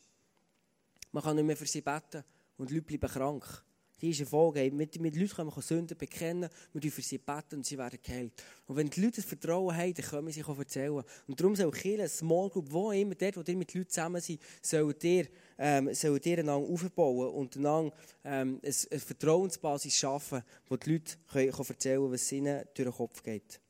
[1.11, 2.23] Man kann nicht mehr für sie beten
[2.57, 3.63] und die Leute bleiben krank.
[4.03, 4.69] Die ist Folge.
[4.69, 8.33] Mit, mit Leuten können wir Sünden bekennen, wir für sie beten und sie werden geheilt.
[8.67, 11.03] Und wenn die Leute das Vertrauen haben, dann können wir sich auch erzählen.
[11.25, 14.39] Und darum soll Kirche, Small Group, wo immer, dort, wo ihr mit Leuten zusammen seid,
[14.61, 20.91] sollt ihr, ähm, sollt ihr einander aufbauen und einander ähm, eine, Vertrauensbasis schaffen, wo die
[20.91, 23.61] Leute können, können erzählen was ihnen durch den Kopf geht.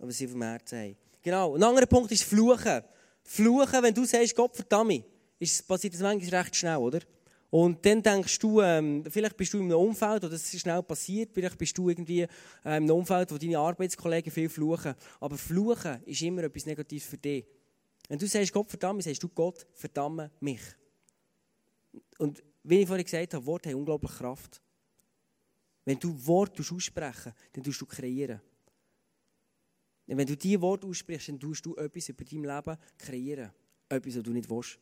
[0.00, 0.96] Und was sie vom Herzen haben.
[1.20, 1.54] Genau.
[1.54, 2.80] Ein anderer Punkt ist Fluchen.
[3.22, 5.04] Fluchen, wenn du sagst, Gott verdammt,
[5.68, 7.00] passiert das manchmal recht schnell, oder?
[7.50, 11.30] Und dann denkst du, ähm, vielleicht bist du in einem Umfeld, wo das schnell passiert,
[11.32, 12.28] vielleicht bist du irgendwie äh,
[12.64, 14.94] in einem Umfeld, wo deine Arbeitskollegen viel fluchen.
[15.20, 17.46] Aber fluchen ist immer etwas Negatives für dich.
[18.08, 20.60] Wenn du sagst, Gott verdammt, sagst du, Gott verdamme mich.
[22.18, 24.60] Und wie ich vorhin gesagt habe, Worte haben unglaublich Kraft.
[25.84, 28.40] Wenn du Worte aussprechen, dann tust du kreieren.
[30.08, 33.50] Und wenn du diese Worte aussprichst, dann tust du etwas über dein Leben kreieren.
[33.88, 34.78] Etwas, was du nicht willst.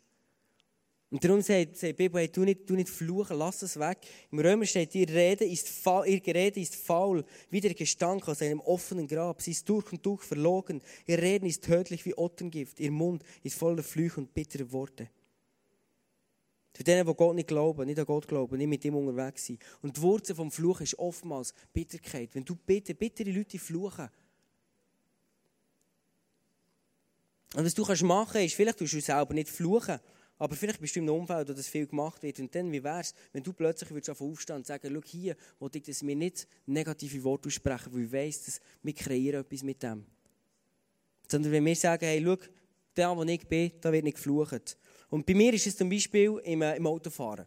[1.15, 3.99] Und darum sagt, die Bibel, hey, du, nicht, du nicht fluchen, lass es weg.
[4.33, 8.43] Im Römer steht, ihr Rede ist, faul, ihr Gerede ist faul, wie der Gestank aus
[8.43, 9.41] einem offenen Grab.
[9.41, 10.83] Sie ist durch und durch verlogen.
[11.07, 12.81] Ihr Reden ist tödlich wie Ottengift.
[12.81, 15.09] Ihr Mund ist voller Flüche und bittere Worte.
[16.73, 19.61] Für denen, die Gott nicht glauben, nicht an Gott glauben, nicht mit ihm unterwegs sind.
[19.83, 22.31] Und die Wurzel vom Fluch ist oftmals Bitterkeit.
[22.35, 24.09] Wenn du bitte, bittere Leute fluchen.
[27.55, 30.01] Und was du kannst machen, ist, vielleicht tust du selber nicht fluchen,
[30.39, 32.41] aber vielleicht bist du einem Umfeld, wo das viel gemacht wird.
[32.41, 35.71] Und dann, wie wäre es, wenn du plötzlich würdest aufstehen und sagen, schau hier, wo
[35.73, 39.83] ich das mir nicht negative Worte aussprechen, weil ich weiss, dass wir kreieren etwas mit
[39.83, 40.05] dem.
[41.29, 42.37] Sondern wenn wir sagen, hey, schau,
[42.95, 44.77] da, wo ich bin, da wird nicht geflucht.
[45.09, 47.47] Und bei mir ist es zum Beispiel im, äh, im Autofahren.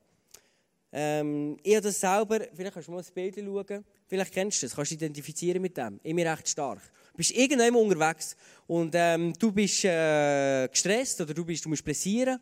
[0.92, 4.66] Ähm, ich habe das selber, vielleicht kannst du mal das Bild schauen, vielleicht kennst du
[4.66, 6.00] das, kannst du identifizieren mit dem.
[6.02, 6.82] Ich bin recht stark.
[7.12, 11.84] Du bist irgendwann unterwegs und ähm, du bist äh, gestresst oder du, bist, du musst
[11.84, 12.40] pressieren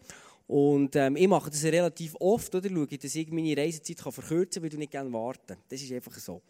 [0.47, 2.69] und ähm, ich mache das relativ oft, oder?
[2.69, 5.57] Schaue, dass ich meine Reisezeit kann verkürzen kann, weil du nicht gerne warten.
[5.67, 6.41] Das ist einfach so.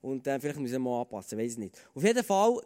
[0.00, 1.78] Und äh, vielleicht muss ich mal anpassen, weiß ich nicht.
[1.94, 2.60] Auf jeden Fall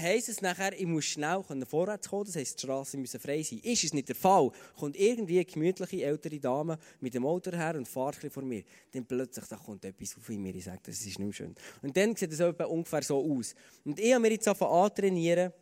[0.00, 3.60] heisst es nachher, ich muss schnell vorwärts kommen, das heisst, die Straßen müssen frei sein.
[3.62, 7.74] Ist es nicht der Fall, kommt irgendwie eine gemütliche ältere Dame mit dem Auto her
[7.76, 11.06] und fährt vor mir, dann plötzlich da kommt etwas auf mir, ich sage, das ist
[11.06, 11.54] nicht mehr schön.
[11.82, 13.54] Und dann sieht es ungefähr so aus.
[13.84, 15.52] Und ich habe mir jetzt angefangen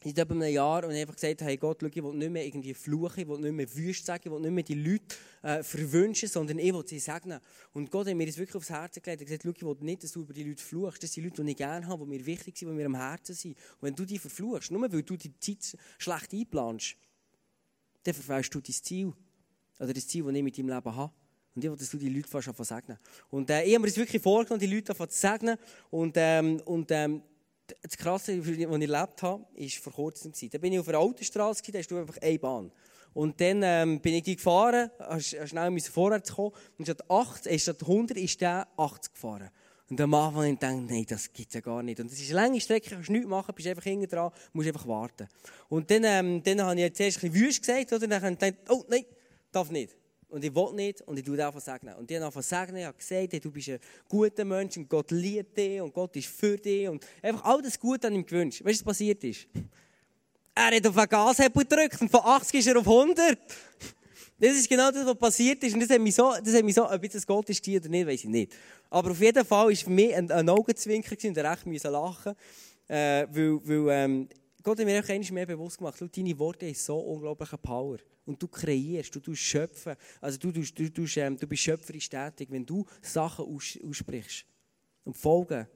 [0.00, 2.74] trainieren, in einem Jahr und einfach gesagt, hey Gott, schau, ich will nicht mehr irgendwie
[2.74, 6.28] fluchen, ich will nicht mehr wüst sagen, ich will nicht mehr die Leute äh, verwünschen,
[6.28, 7.40] sondern ich will sie segnen.
[7.72, 9.20] Und Gott hat mir das wirklich aufs Herz gelegt.
[9.20, 11.02] Hat gesagt, schau, ich will nicht, dass du über die Leute fluchst.
[11.02, 13.34] Das sind Leute, die ich gerne habe, die mir wichtig sind, die mir am Herzen
[13.34, 13.56] sind.
[13.56, 16.96] Und wenn du die verfluchst, nur weil du die Zeit schlecht einplanst,
[18.02, 19.12] dann verfehlst du dein Ziel.
[19.78, 21.12] Oder das Ziel, das ich mit deinem Leben habe.
[21.54, 22.98] Und ich will, dass du die Leute fast segnen.
[23.28, 25.58] Und äh, ich habe mir das wirklich vorgenommen, die Leute zu segnen.
[25.90, 27.22] Und, ähm, und ähm,
[27.82, 30.32] das Krasse, was ich erlebt habe, war vor kurzem.
[30.50, 32.72] Da bin ich auf einer Autostraße, da hast einfach eine Bahn.
[33.12, 36.52] Und dann ähm, bin ich die gefahren, schnell müssen vorwärts kommen.
[36.78, 39.50] Und statt, 80, äh, statt 100 ist der 80 gefahren.
[39.88, 41.98] Und am Anfang habe ich gedacht, nein, das es ja gar nicht.
[41.98, 44.86] Und das ist eine lange Strecke, kannst nichts machen, bist einfach hinten dran, musst einfach
[44.86, 45.26] warten.
[45.68, 48.06] Und dann, ähm, dann habe ich zuerst ein gesagt, oder?
[48.06, 49.04] dann habe oh nein,
[49.50, 49.99] darf nicht
[50.30, 51.94] und ich will nicht und ich tue einfach segnen.
[51.94, 55.10] Und ich habe einfach segnen, ich habe gesagt, du bist ein guter Mensch und Gott
[55.10, 58.64] liebt dich und Gott ist für dich und einfach all das Gute an ihm gewünscht.
[58.64, 59.46] Weißt du, was passiert ist?
[60.54, 63.38] Er hat auf den Gashebel gedrückt und von 80 ist er auf 100.
[64.38, 65.74] Das ist genau das, was passiert ist.
[65.74, 68.06] Und das hat mich so, das hat mich so ob jetzt Gott ist oder nicht,
[68.06, 68.52] weiß ich nicht.
[68.88, 72.34] Aber auf jeden Fall war für mich ein, ein Augenzwinker und er recht lachen
[72.90, 74.28] äh, weil, weil ähm,
[74.62, 77.98] Gott hat mir auch einmal mehr bewusst gemacht, deine Worte haben so unglaubliche Power.
[78.26, 79.96] Und du kreierst, du tust schöpfen.
[80.20, 84.44] Also du, du, du, du, ähm, du bist schöpferisch tätig, wenn du Sachen aus, aussprichst.
[85.04, 85.66] Und die Folgen,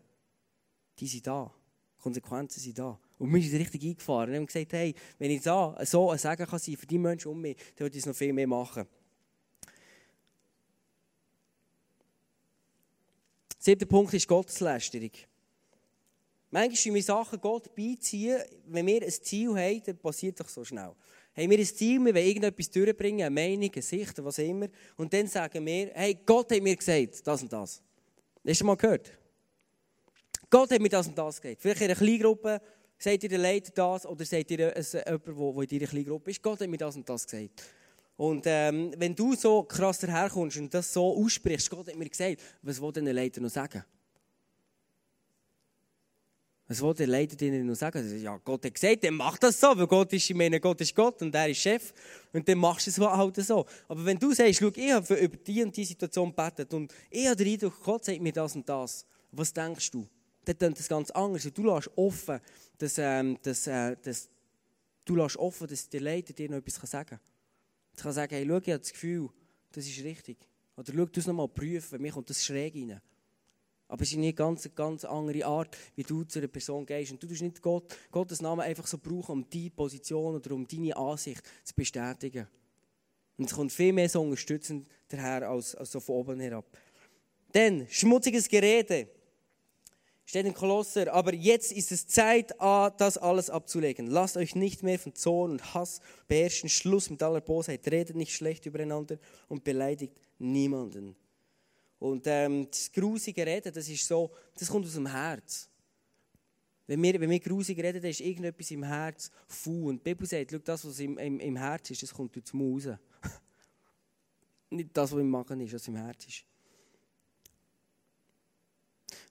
[0.99, 1.53] die sind da.
[1.99, 2.99] Die Konsequenzen sind da.
[3.19, 4.31] Und wir sind richtig eingefahren.
[4.31, 7.29] Wir haben gesagt, hey, wenn ich da so ein Segen kann sein für die Menschen
[7.29, 8.87] um mich, dann würde ich es noch viel mehr machen.
[13.59, 15.11] Siebter Punkt ist Gotteslästerung.
[16.55, 20.93] Manchmal wir Sachen Gott beiziehen, wenn wir ein Ziel haben, dann passiert doch so schnell.
[21.37, 25.13] Haben wir ein Ziel, wir wollen irgendetwas durchbringen, eine Meinung, eine Sicht, was immer, und
[25.13, 27.83] dann sagen wir, hey, Gott hat mir gesagt, das und das.
[28.47, 29.11] Hast du mal gehört?
[30.49, 31.61] Gott hat mir das und das gesagt.
[31.61, 32.61] Vielleicht in einer Kleingruppe
[32.99, 36.61] sagt ihr der Leiter das, oder sagt ihr jemand, der in deiner Kleingruppe ist, Gott
[36.61, 37.65] hat mir das und das gesagt.
[38.17, 42.41] Und ähm, wenn du so krass daherkommst und das so aussprichst, Gott hat mir gesagt,
[42.63, 43.83] was will denn der Leiter noch sagen?
[46.75, 48.21] Was will der Leiter ihnen noch sagen?
[48.21, 50.93] Ja, Gott hat gesagt, dann mach das so, weil Gott ist, ich meine, Gott ist
[50.93, 51.93] Gott und er ist Chef.
[52.33, 53.65] Und dann machst du es halt so.
[53.87, 57.29] Aber wenn du sagst, schau, ich habe über die und die Situation gebetet und ich
[57.29, 59.07] habe den Eindruck, Gott sagt mir das und das.
[59.31, 60.09] Was denkst du?
[60.45, 61.49] Dann klingt das ganz anders.
[61.55, 62.41] Du lässt offen,
[62.77, 64.29] dass, ähm, dass, äh, dass,
[65.05, 67.21] du lässt offen, dass der Leiter dir noch etwas sagen kann.
[67.97, 69.29] Ich kann sagen, hey, schau, ich habe das Gefühl,
[69.71, 70.39] das ist richtig.
[70.77, 73.01] Oder schau, du es nochmal prüfen, mir kommt das schräg rein.
[73.95, 77.13] Aber es ist nicht ganz, eine ganz andere Art, wie du zu einer Person gehst.
[77.13, 80.67] Und du tust nicht Gott, Gottes Namen einfach so brauchen, um deine Position oder um
[80.67, 82.49] deine Ansicht zu bestätigen.
[83.39, 86.65] Und es kommt viel mehr so unterstützend daher als, als so von oben herab.
[87.53, 89.07] Dann, schmutziges Gerede.
[90.25, 94.09] Steht in Kolosser, aber jetzt ist es Zeit, das alles abzulegen.
[94.09, 96.69] Lasst euch nicht mehr von Zorn und Hass beherrschen.
[96.69, 97.87] Schluss mit aller Bosheit.
[97.87, 101.15] Redet nicht schlecht übereinander und beleidigt niemanden.
[102.05, 105.71] Und ähm, das grusige Reden, das ist so, das kommt aus dem Herz.
[106.87, 109.89] Wenn wir, wenn wir grusig reden, dann ist irgendetwas im Herz faul.
[109.89, 112.59] Und die Bibel sagt, das, was im, im, im Herz ist, das kommt durch den
[112.59, 112.99] Mund.
[114.69, 116.45] Nicht das, was im Magen ist, was im Herz ist.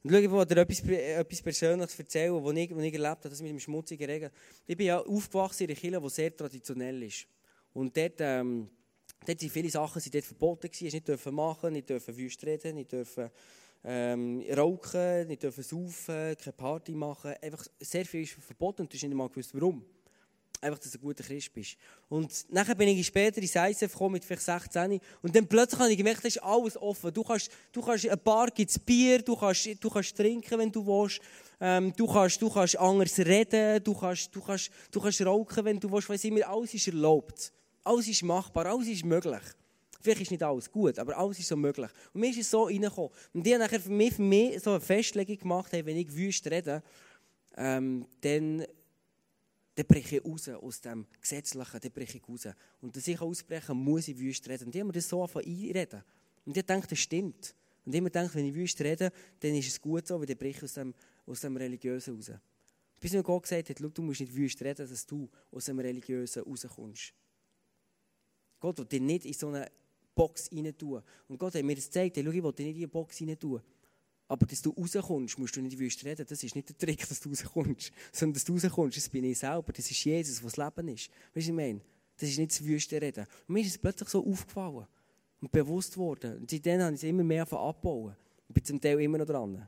[0.02, 3.30] Und schau, ich wollte dir etwas, etwas Persönliches erzählen, was ich, was ich erlebt habe,
[3.30, 4.32] das mit dem schmutzigen Regen.
[4.66, 7.28] Ich bin ja aufgewachsen in einer Kirche, die sehr traditionell ist.
[7.72, 8.16] Und dort...
[8.18, 8.68] Ähm,
[9.26, 10.96] Dort sind viele Sachen sind dort verboten gewesen.
[10.96, 13.30] Nicht dürfen machen, nicht dürfen wüst reden, nicht dürfen
[13.84, 17.34] ähm, rauchen, nicht dürfen saufen, keine Party machen.
[17.42, 19.84] Einfach sehr viel ist verboten und du hast nicht mal gewusst, warum.
[20.62, 21.76] Einfach, dass du ein guter Christ bist.
[22.08, 25.02] Und nachher bin ich später ins ISF gekommen, mit vielleicht 16.
[25.22, 27.14] Und dann plötzlich habe ich gemerkt, das ist alles offen.
[27.14, 30.86] Du kannst, du kannst ein Bar gibt Bier, du kannst, du kannst trinken, wenn du
[30.86, 31.20] willst.
[31.60, 35.80] Ähm, du, kannst, du kannst anders reden, du kannst, du kannst, du kannst rauchen, wenn
[35.82, 36.08] du willst.
[36.08, 37.52] Weiss immer, alles ist erlaubt.
[37.84, 39.42] Alles ist machbar, alles ist möglich.
[40.04, 41.90] Vielleicht ist nicht alles gut, aber alles ist so möglich.
[42.14, 43.10] Und mir ist es so reingekommen.
[43.34, 46.14] Und die haben nachher für mich, für mich so eine Festlegung gemacht, hey, wenn ich
[46.14, 46.84] wüst rede,
[47.56, 48.66] ähm, dann,
[49.76, 52.54] dann breche ich raus aus dem Gesetzlichen, dann breche ich raus.
[52.82, 54.66] Und dass ich ausbrechen muss ich wüst reden.
[54.66, 56.04] Und die haben mir das so angefangen einreden.
[56.46, 57.56] Und ich denke, das stimmt.
[57.86, 60.58] Und habe gedacht, wenn ich wüst rede, dann ist es gut so, weil dann breche
[60.58, 60.94] ich aus dem,
[61.26, 62.32] aus dem Religiösen raus.
[63.00, 66.44] Bis mir Gott gesagt hat, du musst nicht wüst reden, dass du aus dem Religiösen
[66.44, 67.14] rauskommst.
[68.64, 69.70] Gott will dich nicht in so eine
[70.16, 71.04] Box rein tun.
[71.28, 73.20] Und Gott hat mir das gezeigt, hey, schau, ich will dich nicht in eine Box
[73.20, 73.62] rein tun.
[74.26, 76.26] Aber dass du rauskommst, musst du nicht wüst reden.
[76.26, 77.92] Das ist nicht der Trick, dass du rauskommst.
[78.14, 79.74] Sondern dass du rauskommst, das bin ich selber.
[79.74, 81.10] Das ist Jesus, was das Leben ist.
[81.10, 81.82] Weißt du, was ich meine?
[82.16, 83.28] Das ist nicht das wüste Reden.
[83.50, 84.88] Und mir ist es plötzlich so aufgefallen
[85.42, 86.38] und bewusst worden.
[86.38, 88.16] Und seitdem habe ich es immer mehr abbauen.
[88.48, 89.68] Ich bin zum Teil immer noch dran.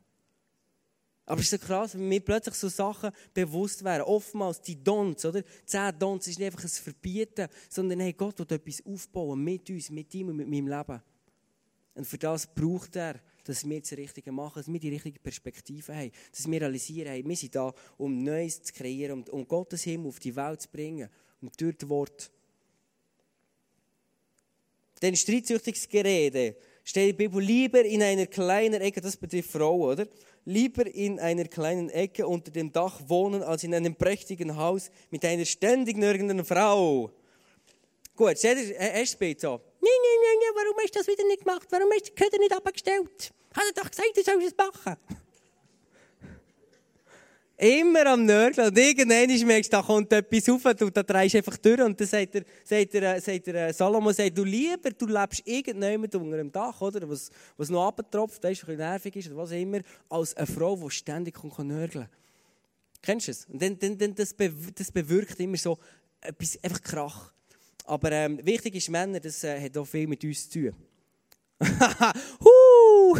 [1.25, 4.03] Aber es ist so krass, wenn mir plötzlich so Sachen bewusst wären.
[4.03, 5.43] Oftmals die Dons, oder?
[5.65, 9.89] Zehn Dons ist nicht einfach ein Verbieten, sondern hey, Gott will etwas aufbauen mit uns,
[9.89, 11.01] mit ihm und mit meinem Leben.
[11.95, 15.95] Und für das braucht er, dass wir das Richtige machen, dass wir die richtige Perspektive
[15.95, 19.83] haben, dass wir realisieren, hey, wir sind da, um Neues zu kreieren, um, um Gottes
[19.83, 21.09] Himmel auf die Welt zu bringen.
[21.41, 22.31] Und durch das Wort.
[25.01, 30.07] Denn streitsüchtiges Gerede steht die Bibel lieber in einer kleinen Ecke, das betrifft Frauen, oder?
[30.45, 35.25] Lieber in einer kleinen Ecke unter dem Dach wohnen, als in einem prächtigen Haus mit
[35.25, 37.11] einer ständig nirgenden Frau.
[38.15, 39.49] Gut, seht ihr, er spielt so.
[39.49, 41.67] Nein, nein, nein, warum hast du das wieder nicht gemacht?
[41.69, 43.33] Warum hast du die Köder nicht abgestellt?
[43.53, 44.95] Hat er doch gesagt, du sollst es machen.
[47.57, 48.67] Immer am Nörgeln.
[48.67, 51.79] Und irgendwann merkst du, da kommt etwas auf und da drehst du einfach durch.
[51.79, 56.13] Und dann sagt, er, sagt, er, sagt er, Salomo, sagt, du lieber, du lebst irgendjemand
[56.15, 57.09] unter dem Dach, oder?
[57.09, 60.75] Was, was noch abtropft, weißt, ein bisschen nervig ist oder was immer, als eine Frau,
[60.75, 62.09] die ständig kommt nörgeln
[63.01, 63.45] Kennst du es?
[63.45, 65.77] Und dann, dann, dann, das, be, das bewirkt immer so
[66.19, 67.31] etwas, einfach Krach.
[67.85, 70.75] Aber ähm, wichtig ist, Männer, das äh, hat auch viel mit uns zu tun.
[72.43, 73.19] huh!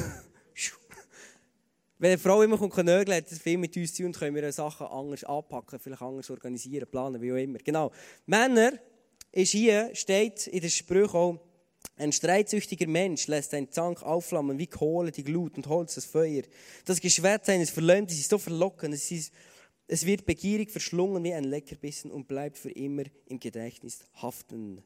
[1.98, 4.36] Wenn eine Frau immer kommt, nörgeln, hat das viel mit uns zu tun und können
[4.36, 7.60] wir Sachen anders anpacken, vielleicht anders organisieren, planen, wie auch immer.
[7.60, 7.92] Genau.
[8.26, 8.74] Männer
[9.32, 11.40] ist hier, steht in der Sprüche auch,
[11.98, 16.44] ein streitsüchtiger Mensch lässt seinen Zank aufflammen wie Kohle, die Glut und Holz, das Feuer.
[16.84, 19.34] Das Geschwert seines Verleumdes ist so verlockend, es, ist,
[19.88, 24.84] es wird begierig verschlungen wie ein Leckerbissen und bleibt für immer im Gedächtnis haften.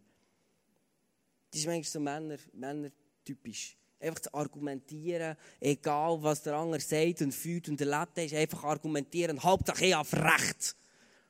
[1.52, 2.92] Das ist eigentlich so Männer, Männer
[3.26, 8.64] typisch einfach zu argumentieren, egal was der andere sagt und fühlt und erlebt ist, einfach
[8.64, 9.42] argumentieren.
[9.42, 10.76] Hauptsache ich habe Recht.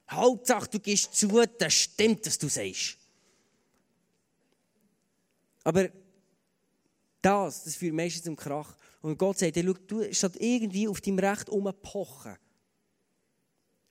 [0.10, 2.98] Hauptsache du gehst zu, das stimmt, was du sagst.
[5.64, 5.90] Aber
[7.22, 8.76] das, das führt meistens zum Krach.
[9.02, 12.38] Und Gott sagt, hey, schau, du statt irgendwie auf deinem Recht umpochen,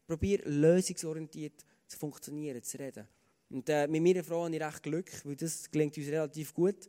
[0.07, 3.07] probier lösungsorientiert zu funktionieren, zu reden.
[3.51, 6.89] Und äh, mit meiner Frau habe ich recht Glück, weil das gelingt uns relativ gut.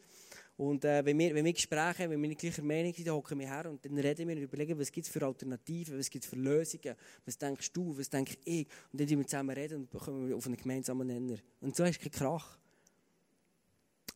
[0.59, 3.15] Und äh, wenn, wir, wenn wir Gespräche haben, wenn wir nicht gleicher Meinung sind, dann
[3.15, 6.09] hocken wir her und dann reden wir und überlegen, was gibt es für Alternativen, was
[6.09, 8.67] gibt es für Lösungen, was denkst du, was denke ich.
[8.91, 11.37] Und dann reden wir zusammen und kommen auf einen gemeinsamen Nenner.
[11.61, 12.59] Und so hast du keinen Krach.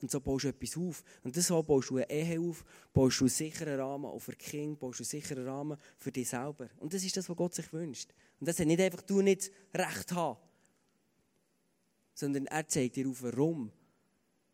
[0.01, 1.01] Und so baust du etwas auf.
[1.23, 4.77] Und so baust du eine Ehe auf, baust du einen sicheren Rahmen auch für Kind,
[4.79, 6.67] baust du einen sicheren Rahmen für dich selber.
[6.82, 8.13] Und das ist das, was Gott sich wünscht.
[8.41, 10.38] Und das hat nicht einfach du nicht Recht haben,
[12.13, 13.71] sondern er zeigt dir auf, warum.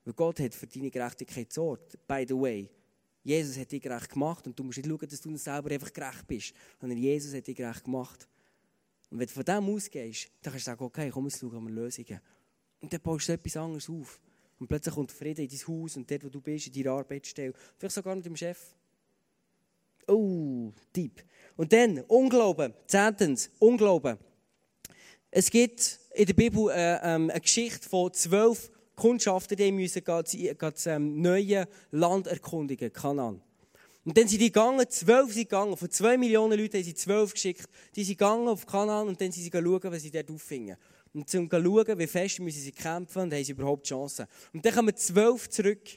[0.09, 1.95] Weil Gott hat für deine Gerechtigkeit gesorgt.
[2.07, 2.67] By the way,
[3.21, 6.25] Jesus hat dich gerecht gemacht und du musst nicht schauen, dass du selber einfach gerecht
[6.25, 8.27] bist, sondern Jesus hat dich gerecht gemacht.
[9.11, 11.71] Und wenn du von dem ausgehst, dann kannst du sagen, okay, komm, jetzt schauen wir
[11.71, 12.19] Lösungen.
[12.81, 14.19] Und dann baust du etwas anderes auf.
[14.57, 17.53] Und plötzlich kommt Frieden in dein Haus und dort, wo du bist, in deiner Arbeitsstelle.
[17.77, 18.73] Vielleicht sogar mit dem Chef.
[20.07, 21.23] Oh, deep.
[21.55, 22.73] Und dann, Unglauben.
[22.87, 24.17] Zehntens, Unglauben.
[25.29, 30.85] Es gibt in der Bibel äh, ähm, eine Geschichte von zwölf Kundschafter, die müssen das
[30.85, 33.41] ähm, neue Land erkundigen, Kanan.
[34.03, 37.33] Und dann sind die gegangen, zwölf sind gegangen, von zwei Millionen Leuten haben sie zwölf
[37.33, 37.69] geschickt.
[37.95, 40.77] Die sind gegangen auf Kanan und dann sind sie schauen, was sie dort auffingen.
[41.13, 44.27] Und um zu schauen, wie fest müssen sie kämpfen und haben sie überhaupt Chancen.
[44.53, 45.87] Und dann kommen zwölf zurück.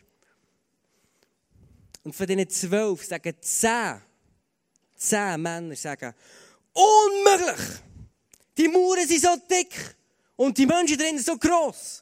[2.05, 4.01] Und von diesen zwölf sagen zehn,
[4.97, 6.15] zehn Männer sagen,
[6.73, 7.81] unmöglich!
[8.57, 9.97] Die Mauern sind so dick
[10.37, 12.02] und die Menschen drinnen so gross.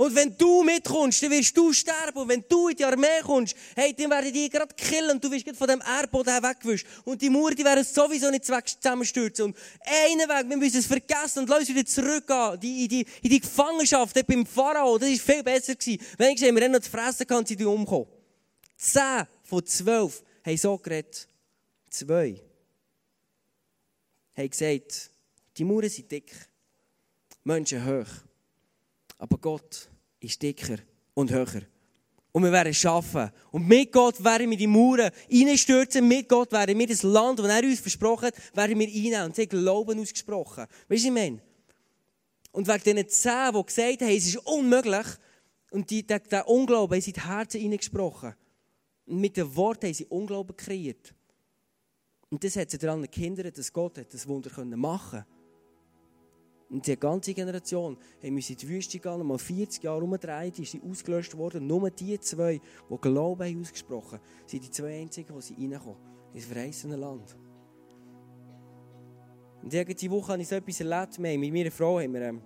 [0.00, 2.20] Und wenn du mitkommst, dann wirst du sterben.
[2.20, 5.30] Und wenn du in die Armee kommst, hey, dann werden die gerade killen und du
[5.30, 6.86] wirst von dem Erdboden weggewischt.
[7.04, 9.44] Und die Mauern, die werden sowieso nicht zusammenstürzen.
[9.44, 13.28] Und einen Weg, wir müssen es vergessen und lass uns wieder zurückgehen in die, in
[13.28, 14.96] die Gefangenschaft dort beim Pharao.
[14.96, 15.74] Das war viel besser.
[15.74, 16.00] Gewesen.
[16.16, 18.06] Wenigstens haben wir dann noch zu fressen gehabt, sie umkommen.
[18.78, 21.28] Zehn von zwölf haben so geredet.
[21.90, 22.40] Zwei
[24.34, 25.10] haben gesagt,
[25.58, 26.32] die Mauern sind dick,
[27.44, 28.08] Menschen hoch.
[29.18, 29.89] Aber Gott
[30.20, 30.78] ist dicker
[31.14, 31.62] und höher.
[32.32, 33.30] Und wir werden schaffen.
[33.50, 36.06] Und mit Gott werden wir die Mauern reinstürzen.
[36.06, 39.24] Mit Gott werden wir das Land, das er uns versprochen hat, werden wir reinnehmen.
[39.24, 40.66] Und sie Glauben ausgesprochen.
[40.88, 41.40] Weißt du, ich meine?
[42.52, 45.06] Und wegen diesen zehn, die gesagt haben, es ist unmöglich,
[45.70, 48.34] und die, der, der Unglauben haben sie in die Herzen hineingesprochen.
[49.06, 51.14] Und mit den Worten haben sie Unglauben kreiert.
[52.28, 55.26] Und das hat sie daran gehindert, dass Gott das Wunder machen konnte.
[56.70, 60.80] Und die ganze Generation haben in die Wüste gehen, mal 40 Jahre umgedreht, ist sie
[60.80, 61.66] ausgelöscht worden.
[61.66, 65.96] Nur die zwei, die Glauben haben ausgesprochen sind die zwei einzigen, die sie reinkommen.
[66.32, 67.36] Ins verheißene Land.
[69.62, 71.20] Und diese Woche habe ich so etwas erlebt.
[71.20, 72.40] Wir mit meiner Frau haben wir, ähm,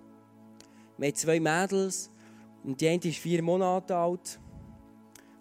[0.97, 2.11] wir haben zwei Mädels.
[2.63, 4.39] Und die eine ist vier Monate alt.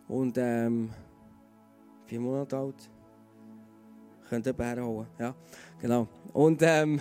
[0.08, 0.90] Und ähm,
[2.04, 2.90] vier Monate alt.
[4.28, 5.08] Könnt ihr herholen.
[5.18, 5.34] Ja,
[5.80, 6.06] genau.
[6.34, 7.00] Und ähm,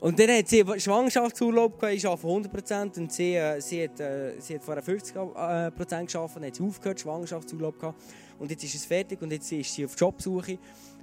[0.00, 4.38] und dann hat sie Schwangerschaftsurlaub gehabt, ich arbeite 100% und sie, äh, sie, hat, äh,
[4.38, 8.00] sie hat vorher 50% geschafft, dann hat sie aufgehört, Schwangerschaftsurlaub gehabt.
[8.38, 10.58] Und jetzt ist es fertig und jetzt ist sie auf Jobsuche,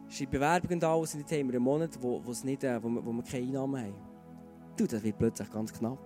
[0.07, 2.87] ist die Bewerbung und alles und jetzt haben wir einen Monat, wo, nicht, äh, wo,
[2.87, 3.95] wir, wo wir keine Einnahmen haben.
[4.77, 5.99] Du, das wird plötzlich ganz knapp.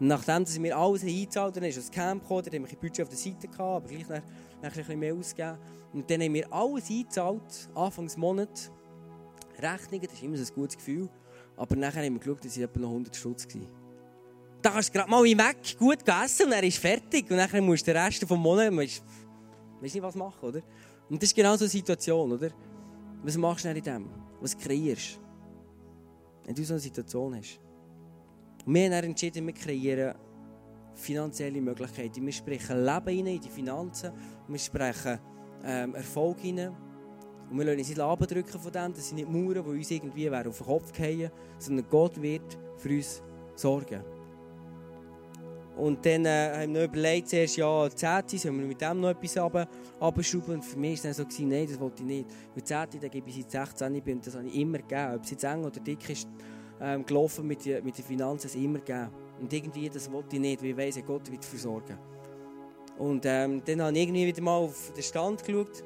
[0.00, 2.70] Und nachdem dass wir alles eingezahlt haben, dann ist das Camp gekommen, dann haben wir
[2.70, 4.22] ein Budget auf der Seite gehabt, aber gleich noch, noch
[4.62, 5.58] ein bisschen mehr ausgegeben.
[5.92, 8.72] Und dann haben wir alles eingezahlt, Anfangs Monat,
[9.60, 11.10] Rechnungen, das ist immer so ein gutes Gefühl.
[11.56, 13.62] Aber nachher haben wir geschaut, dass es etwa noch 100 Stutz war.
[14.62, 17.30] Da kannst du gerade mal Weg gut essen und er ist fertig.
[17.30, 19.02] Und dann musst du den Rest des Monats, weißt,
[19.82, 20.62] nicht, was machen, oder?
[21.10, 22.50] Und das ist genau so eine Situation, oder?
[23.22, 24.08] Was machst du in dem?
[24.40, 25.20] Was kreierst
[26.44, 27.60] Wenn du so eine Situation hast.
[28.64, 30.14] Und wir haben dann entschieden, wir kreieren
[30.94, 32.24] finanzielle Möglichkeiten.
[32.24, 34.12] Wir sprechen Leben in die Finanzen.
[34.46, 35.18] Wir sprechen
[35.64, 36.76] ähm, Erfolg hinein.
[37.52, 40.30] Und wir lassen uns nicht abdrücken von dem, das sind nicht Mauern, die uns irgendwie
[40.30, 43.22] auf den Kopf fallen, sondern Gott wird für uns
[43.54, 44.02] sorgen.
[45.76, 49.10] Und dann äh, haben wir noch überlegt, zuerst, ja, 10, sollen wir mit dem noch
[49.10, 50.54] etwas abschrauben?
[50.54, 52.30] Und für mich war es dann so, nein, das wollte ich nicht.
[52.54, 55.14] Weil 10, da gebe ich seit 16 bin, das habe ich immer gegeben.
[55.16, 56.26] Ob es jetzt eng oder dick ist,
[56.80, 59.10] ähm, gelaufen mit, die, mit den Finanzen, es immer gegeben.
[59.42, 61.98] Und irgendwie, das wollte ich nicht, weil ich weiss, Gott wird dafür sorgen.
[62.96, 65.84] Und ähm, dann habe ich irgendwie wieder mal auf den Stand geschaut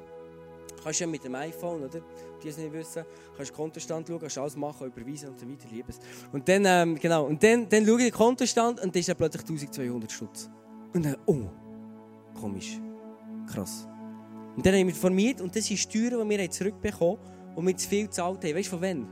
[0.83, 2.01] Kannst ja mit dem iPhone, oder?
[2.43, 3.03] Die es nicht wissen,
[3.35, 5.99] kannst Kontostand schauen, kannst alles machen, überweisen und so weiter, liebes.
[6.31, 9.15] Und dann, ähm, genau, und dann, dann schaue ich den Kontostand und dann ist er
[9.15, 10.49] plötzlich 1200 Stutz.
[10.93, 11.49] Und dann, oh,
[12.39, 12.79] komisch,
[13.51, 13.87] krass.
[14.55, 17.77] Und dann haben wir informiert und das sind Steuern, die wir zurückbekommen haben und wir
[17.77, 18.55] zu viel gezahlt haben.
[18.55, 19.07] Weißt du von wann?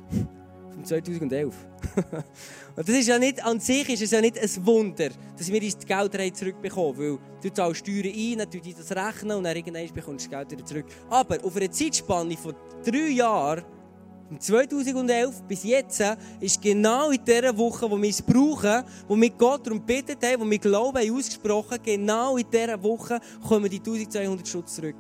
[0.71, 1.56] Von 2011.
[2.76, 5.62] und das ist ja nicht, an sich ist es ja nicht ein Wunder, dass wir
[5.62, 9.93] das Geld zurückbekommen, weil du zahlst Steuern ein, dann tust das rechnen und dann irgendwann
[9.93, 10.86] bekommst du das Geld wieder zurück.
[11.10, 13.64] Aber auf einer Zeitspanne von drei Jahren
[14.28, 16.04] Von 2011 bis jetzt
[16.39, 20.41] ist genau in dieser Woche, wo wir es brauchen, wo wir Gott darum beten haben,
[20.41, 24.96] wo wir Glauben haben ausgesprochen, genau in dieser Woche kommen die 1200 Schutz zurück.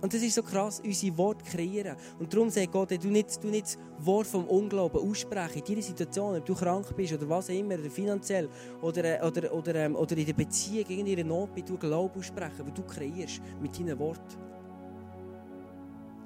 [0.00, 1.96] Und das ist so krass, unsere Worte kreieren.
[2.18, 5.58] Und darum sagt Gott, du nicht, du nicht das Wort vom Unglauben aussprechen.
[5.58, 8.48] In deiner Situation, ob du krank bist oder was immer, oder finanziell,
[8.80, 12.72] oder, oder, oder, ähm, oder in der Beziehung, in ihrer Not, du Glauben aussprechen, weil
[12.72, 14.36] du kreierst mit deinen Worten.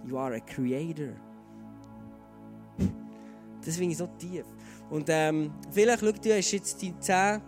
[0.07, 1.15] You are a creator.
[3.65, 4.45] Das finde ich so tief.
[4.91, 7.41] Und ähm, vielleicht, schau, du hast jetzt die 10,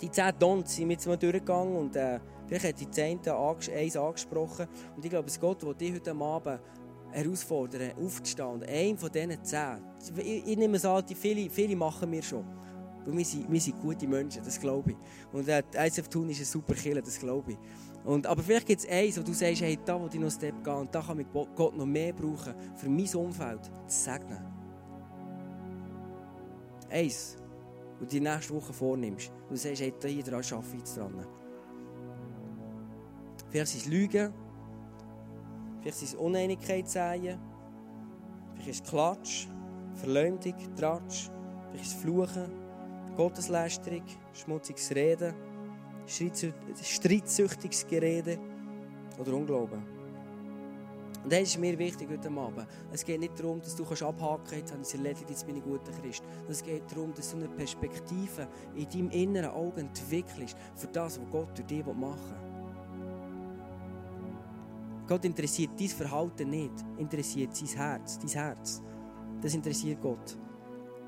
[0.00, 4.66] die 10 Dons sind jetzt mal durchgegangen und äh, Vielleicht hat die Zehnte eins angesprochen.
[4.94, 6.60] Und ich glaube, es Gott will dich heute Abend
[7.10, 8.48] herausfordern, aufzustehen.
[8.48, 9.78] Und einer von diesen zehn,
[10.18, 12.44] ich, ich nehme es an, viele, viele machen wir schon.
[13.04, 14.96] Weil wir sind, wir sind gute Menschen, das glaube ich.
[15.32, 17.58] Und äh, ISF Thun ist ein super Killer, das glaube ich.
[18.04, 20.30] Und, aber vielleicht gibt es eins, wo du sagst, hey, da wo ich noch einen
[20.30, 24.44] Step gehen und da kann mich Gott noch mehr brauchen, für mein Umfeld zu segnen.
[26.88, 27.36] Eins,
[27.98, 29.32] du die nächste Woche vornimmst.
[29.48, 31.26] Und du sagst, hey, hier dran arbeite ich dran.
[33.56, 34.34] Vielleicht sind es Lügen.
[35.80, 37.38] Vielleicht sind es Uneinigkeit säen.
[38.52, 39.46] Vielleicht ist es Klatsch,
[39.94, 41.30] Verleumdung, Tratsch.
[41.70, 42.52] Vielleicht ist es Fluchen,
[43.16, 44.02] Gotteslästerung,
[44.34, 45.34] schmutziges Reden,
[46.06, 48.38] streitsüchtiges Gerede
[49.18, 49.82] oder Unglauben.
[51.24, 52.66] Und das ist mir wichtig heute Abend.
[52.92, 55.56] Es geht nicht darum, dass du abhaken kannst, jetzt habe ich es erledigt, jetzt bin
[55.56, 56.22] ich guter Christ.
[56.46, 61.30] Es geht darum, dass du eine Perspektive in deinem inneren Auge entwickelst für das, was
[61.30, 62.55] Gott durch dich machen will.
[65.06, 68.82] Gott interessiert dein Verhalten nicht, interessiert sein Herz, dein Herz.
[69.40, 70.36] Das interessiert Gott.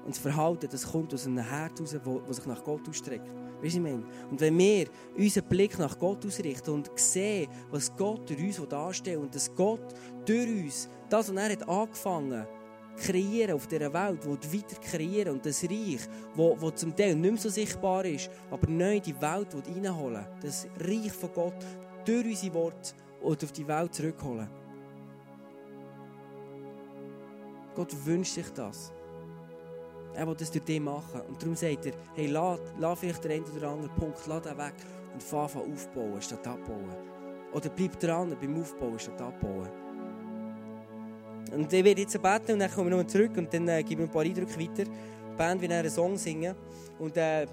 [0.05, 1.97] Und das Verhalten, das kommt aus einem Herz raus,
[2.27, 3.29] das sich nach Gott ausstreckt.
[3.61, 4.05] Weißt du, ich meine?
[4.31, 4.87] Und wenn wir
[5.17, 9.95] unseren Blick nach Gott ausrichten und sehen, was Gott durch uns darstellt und dass Gott
[10.25, 12.49] durch uns das, was er hat angefangen hat,
[12.97, 16.01] kreieren auf dieser Welt, wo weiter kreieren und das Reich,
[16.35, 21.13] wo zum Teil nicht mehr so sichtbar ist, aber neu die Welt reinholen Das Reich
[21.13, 21.65] von Gott
[22.05, 24.49] durch unsere Worte und auf die Welt zurückholen.
[27.75, 28.93] Gott wünscht sich das.
[30.15, 31.21] Er will das durch dich machen.
[31.29, 34.59] Und darum sagt er, hey, lass, lass vielleicht den einen oder anderen Punkt, lass den
[34.59, 34.75] weg
[35.15, 36.97] und an aufbauen statt abbauen.
[37.53, 39.69] Oder bleib dran beim Aufbauen statt abbauen.
[41.53, 44.03] Und ich werde jetzt beten und dann kommen wir nochmal zurück und dann äh, geben
[44.03, 44.85] wir ein paar Eindrücke weiter.
[44.85, 46.55] Die Band wird einen Song singen.
[46.99, 47.47] Und äh,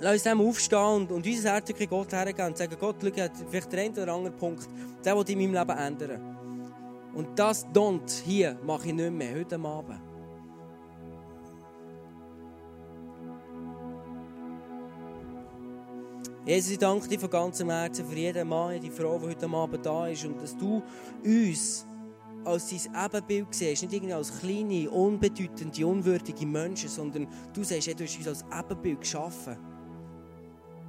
[0.00, 3.28] Lass uns zusammen aufstehen und, und unser Herz wirklich Gott hergeben und sagen, Gott, schau,
[3.48, 4.68] vielleicht der eine oder andere Punkt,
[5.04, 6.34] der will in meinem Leben ändern.
[7.14, 10.00] Und das Don't hier mache ich nicht mehr, heute Abend.
[16.44, 19.86] Jesus, ich danke dir von ganzem Herzen für jeden Mann, jede Frau, die heute Abend
[19.86, 20.82] da ist und dass du
[21.24, 21.86] uns
[22.44, 28.04] als dein Ebenbild siehst, nicht irgendwie als kleine, unbedeutende, unwürdige Menschen, sondern du sagst, du
[28.04, 29.56] hast uns als Ebenbild geschaffen.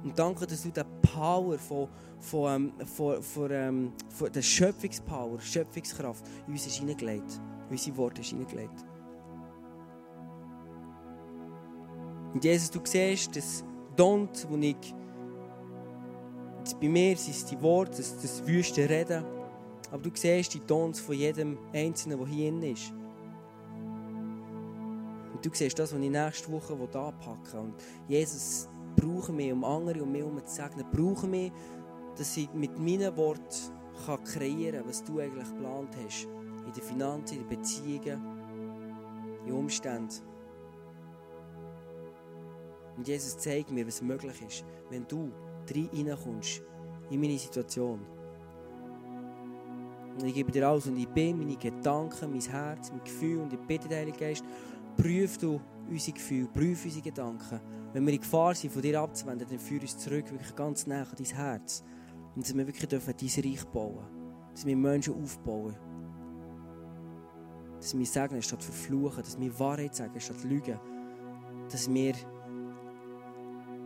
[0.06, 1.88] Und danke, dass du die Power von,
[2.20, 7.40] von, ähm, von, von, ähm, von der Schöpfungspower, Schöpfungskraft in uns ist hineingelegt.
[7.66, 8.84] In unsere Worte ist hineingelegt.
[12.32, 13.64] Und Jesus, du siehst, das
[13.96, 14.76] Don't, wo ich
[16.58, 19.24] jetzt bei mir sind die Worte, das, das wüste Reden,
[19.90, 22.92] aber du siehst die Tons von jedem Einzelnen, der hier ist.
[25.32, 27.60] Und du siehst das, was ich nächste Woche anpacken will.
[27.60, 27.74] Und
[28.06, 31.52] Jesus, brauchen mich, um andere um mich herum zu segnen, brauchen mich,
[32.16, 33.44] dass ich mit meinen Worten
[34.04, 36.24] kann kreieren kann, was du eigentlich geplant hast.
[36.66, 38.22] In den Finanzen, in den Beziehungen,
[39.46, 40.22] in Umständen.
[42.96, 45.30] Und Jesus zeigt mir, was möglich ist, wenn du
[45.70, 46.62] reinkommst
[47.10, 48.00] in meine Situation.
[50.18, 53.52] Und ich gebe dir alles und ich bin, meine Gedanken, mein Herz, mein Gefühl und
[53.52, 54.44] ich bitte den Geist,
[54.96, 57.60] prüf du unsere Gefühle, prüf unsere Gedanken
[57.92, 61.02] wenn wir in Gefahr sind, von dir abzuwenden, dann führ uns zurück, wirklich ganz nah
[61.02, 61.82] an dein Herz.
[62.34, 64.04] Und dass wir wirklich dürfen dein Reich bauen
[64.52, 65.76] Dass wir Menschen aufbauen.
[67.78, 70.78] Dass wir sagen statt verfluchen, dass wir Wahrheit sagen statt lügen.
[71.70, 72.14] Dass wir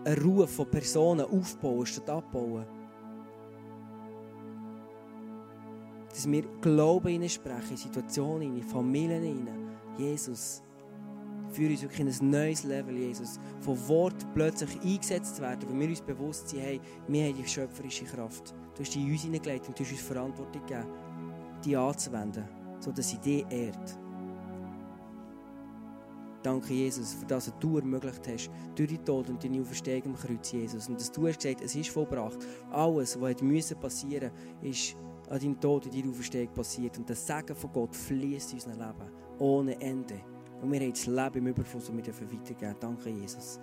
[0.04, 2.66] einen Ruf von Personen aufbauen statt abbauen.
[6.08, 9.58] Dass wir Glauben hineinsprechen in Situationen, in Familien
[9.96, 10.62] Jesus.
[11.52, 13.40] Führe uns wirklich in ein neues Level, Jesus.
[13.60, 17.48] Von Wort plötzlich eingesetzt zu werden, weil wir uns bewusst sind, hey, wir haben die
[17.48, 18.54] schöpferische Kraft.
[18.74, 20.86] Du hast die in uns hineingelegt und du hast uns Verantwortung gegeben,
[21.64, 22.44] die anzuwenden,
[22.78, 23.98] sodass sie dich ehrt.
[26.42, 30.16] Danke, Jesus, für das, was du ermöglicht hast, durch die Tod und deine Auferstehung am
[30.16, 30.88] Kreuz, Jesus.
[30.88, 32.38] Und dass du hast gesagt, es ist vollbracht.
[32.70, 33.34] Alles, was
[33.74, 34.96] passieren musste, ist
[35.28, 36.96] an deinem Tod und deiner Auferstehung passiert.
[36.96, 40.20] Und das Segen von Gott fließt in unser Leben ohne Ende.
[40.62, 42.76] Und wir haben das Leben im Überfluss und wir dürfen weitergeben.
[42.80, 43.60] Danke, Jesus.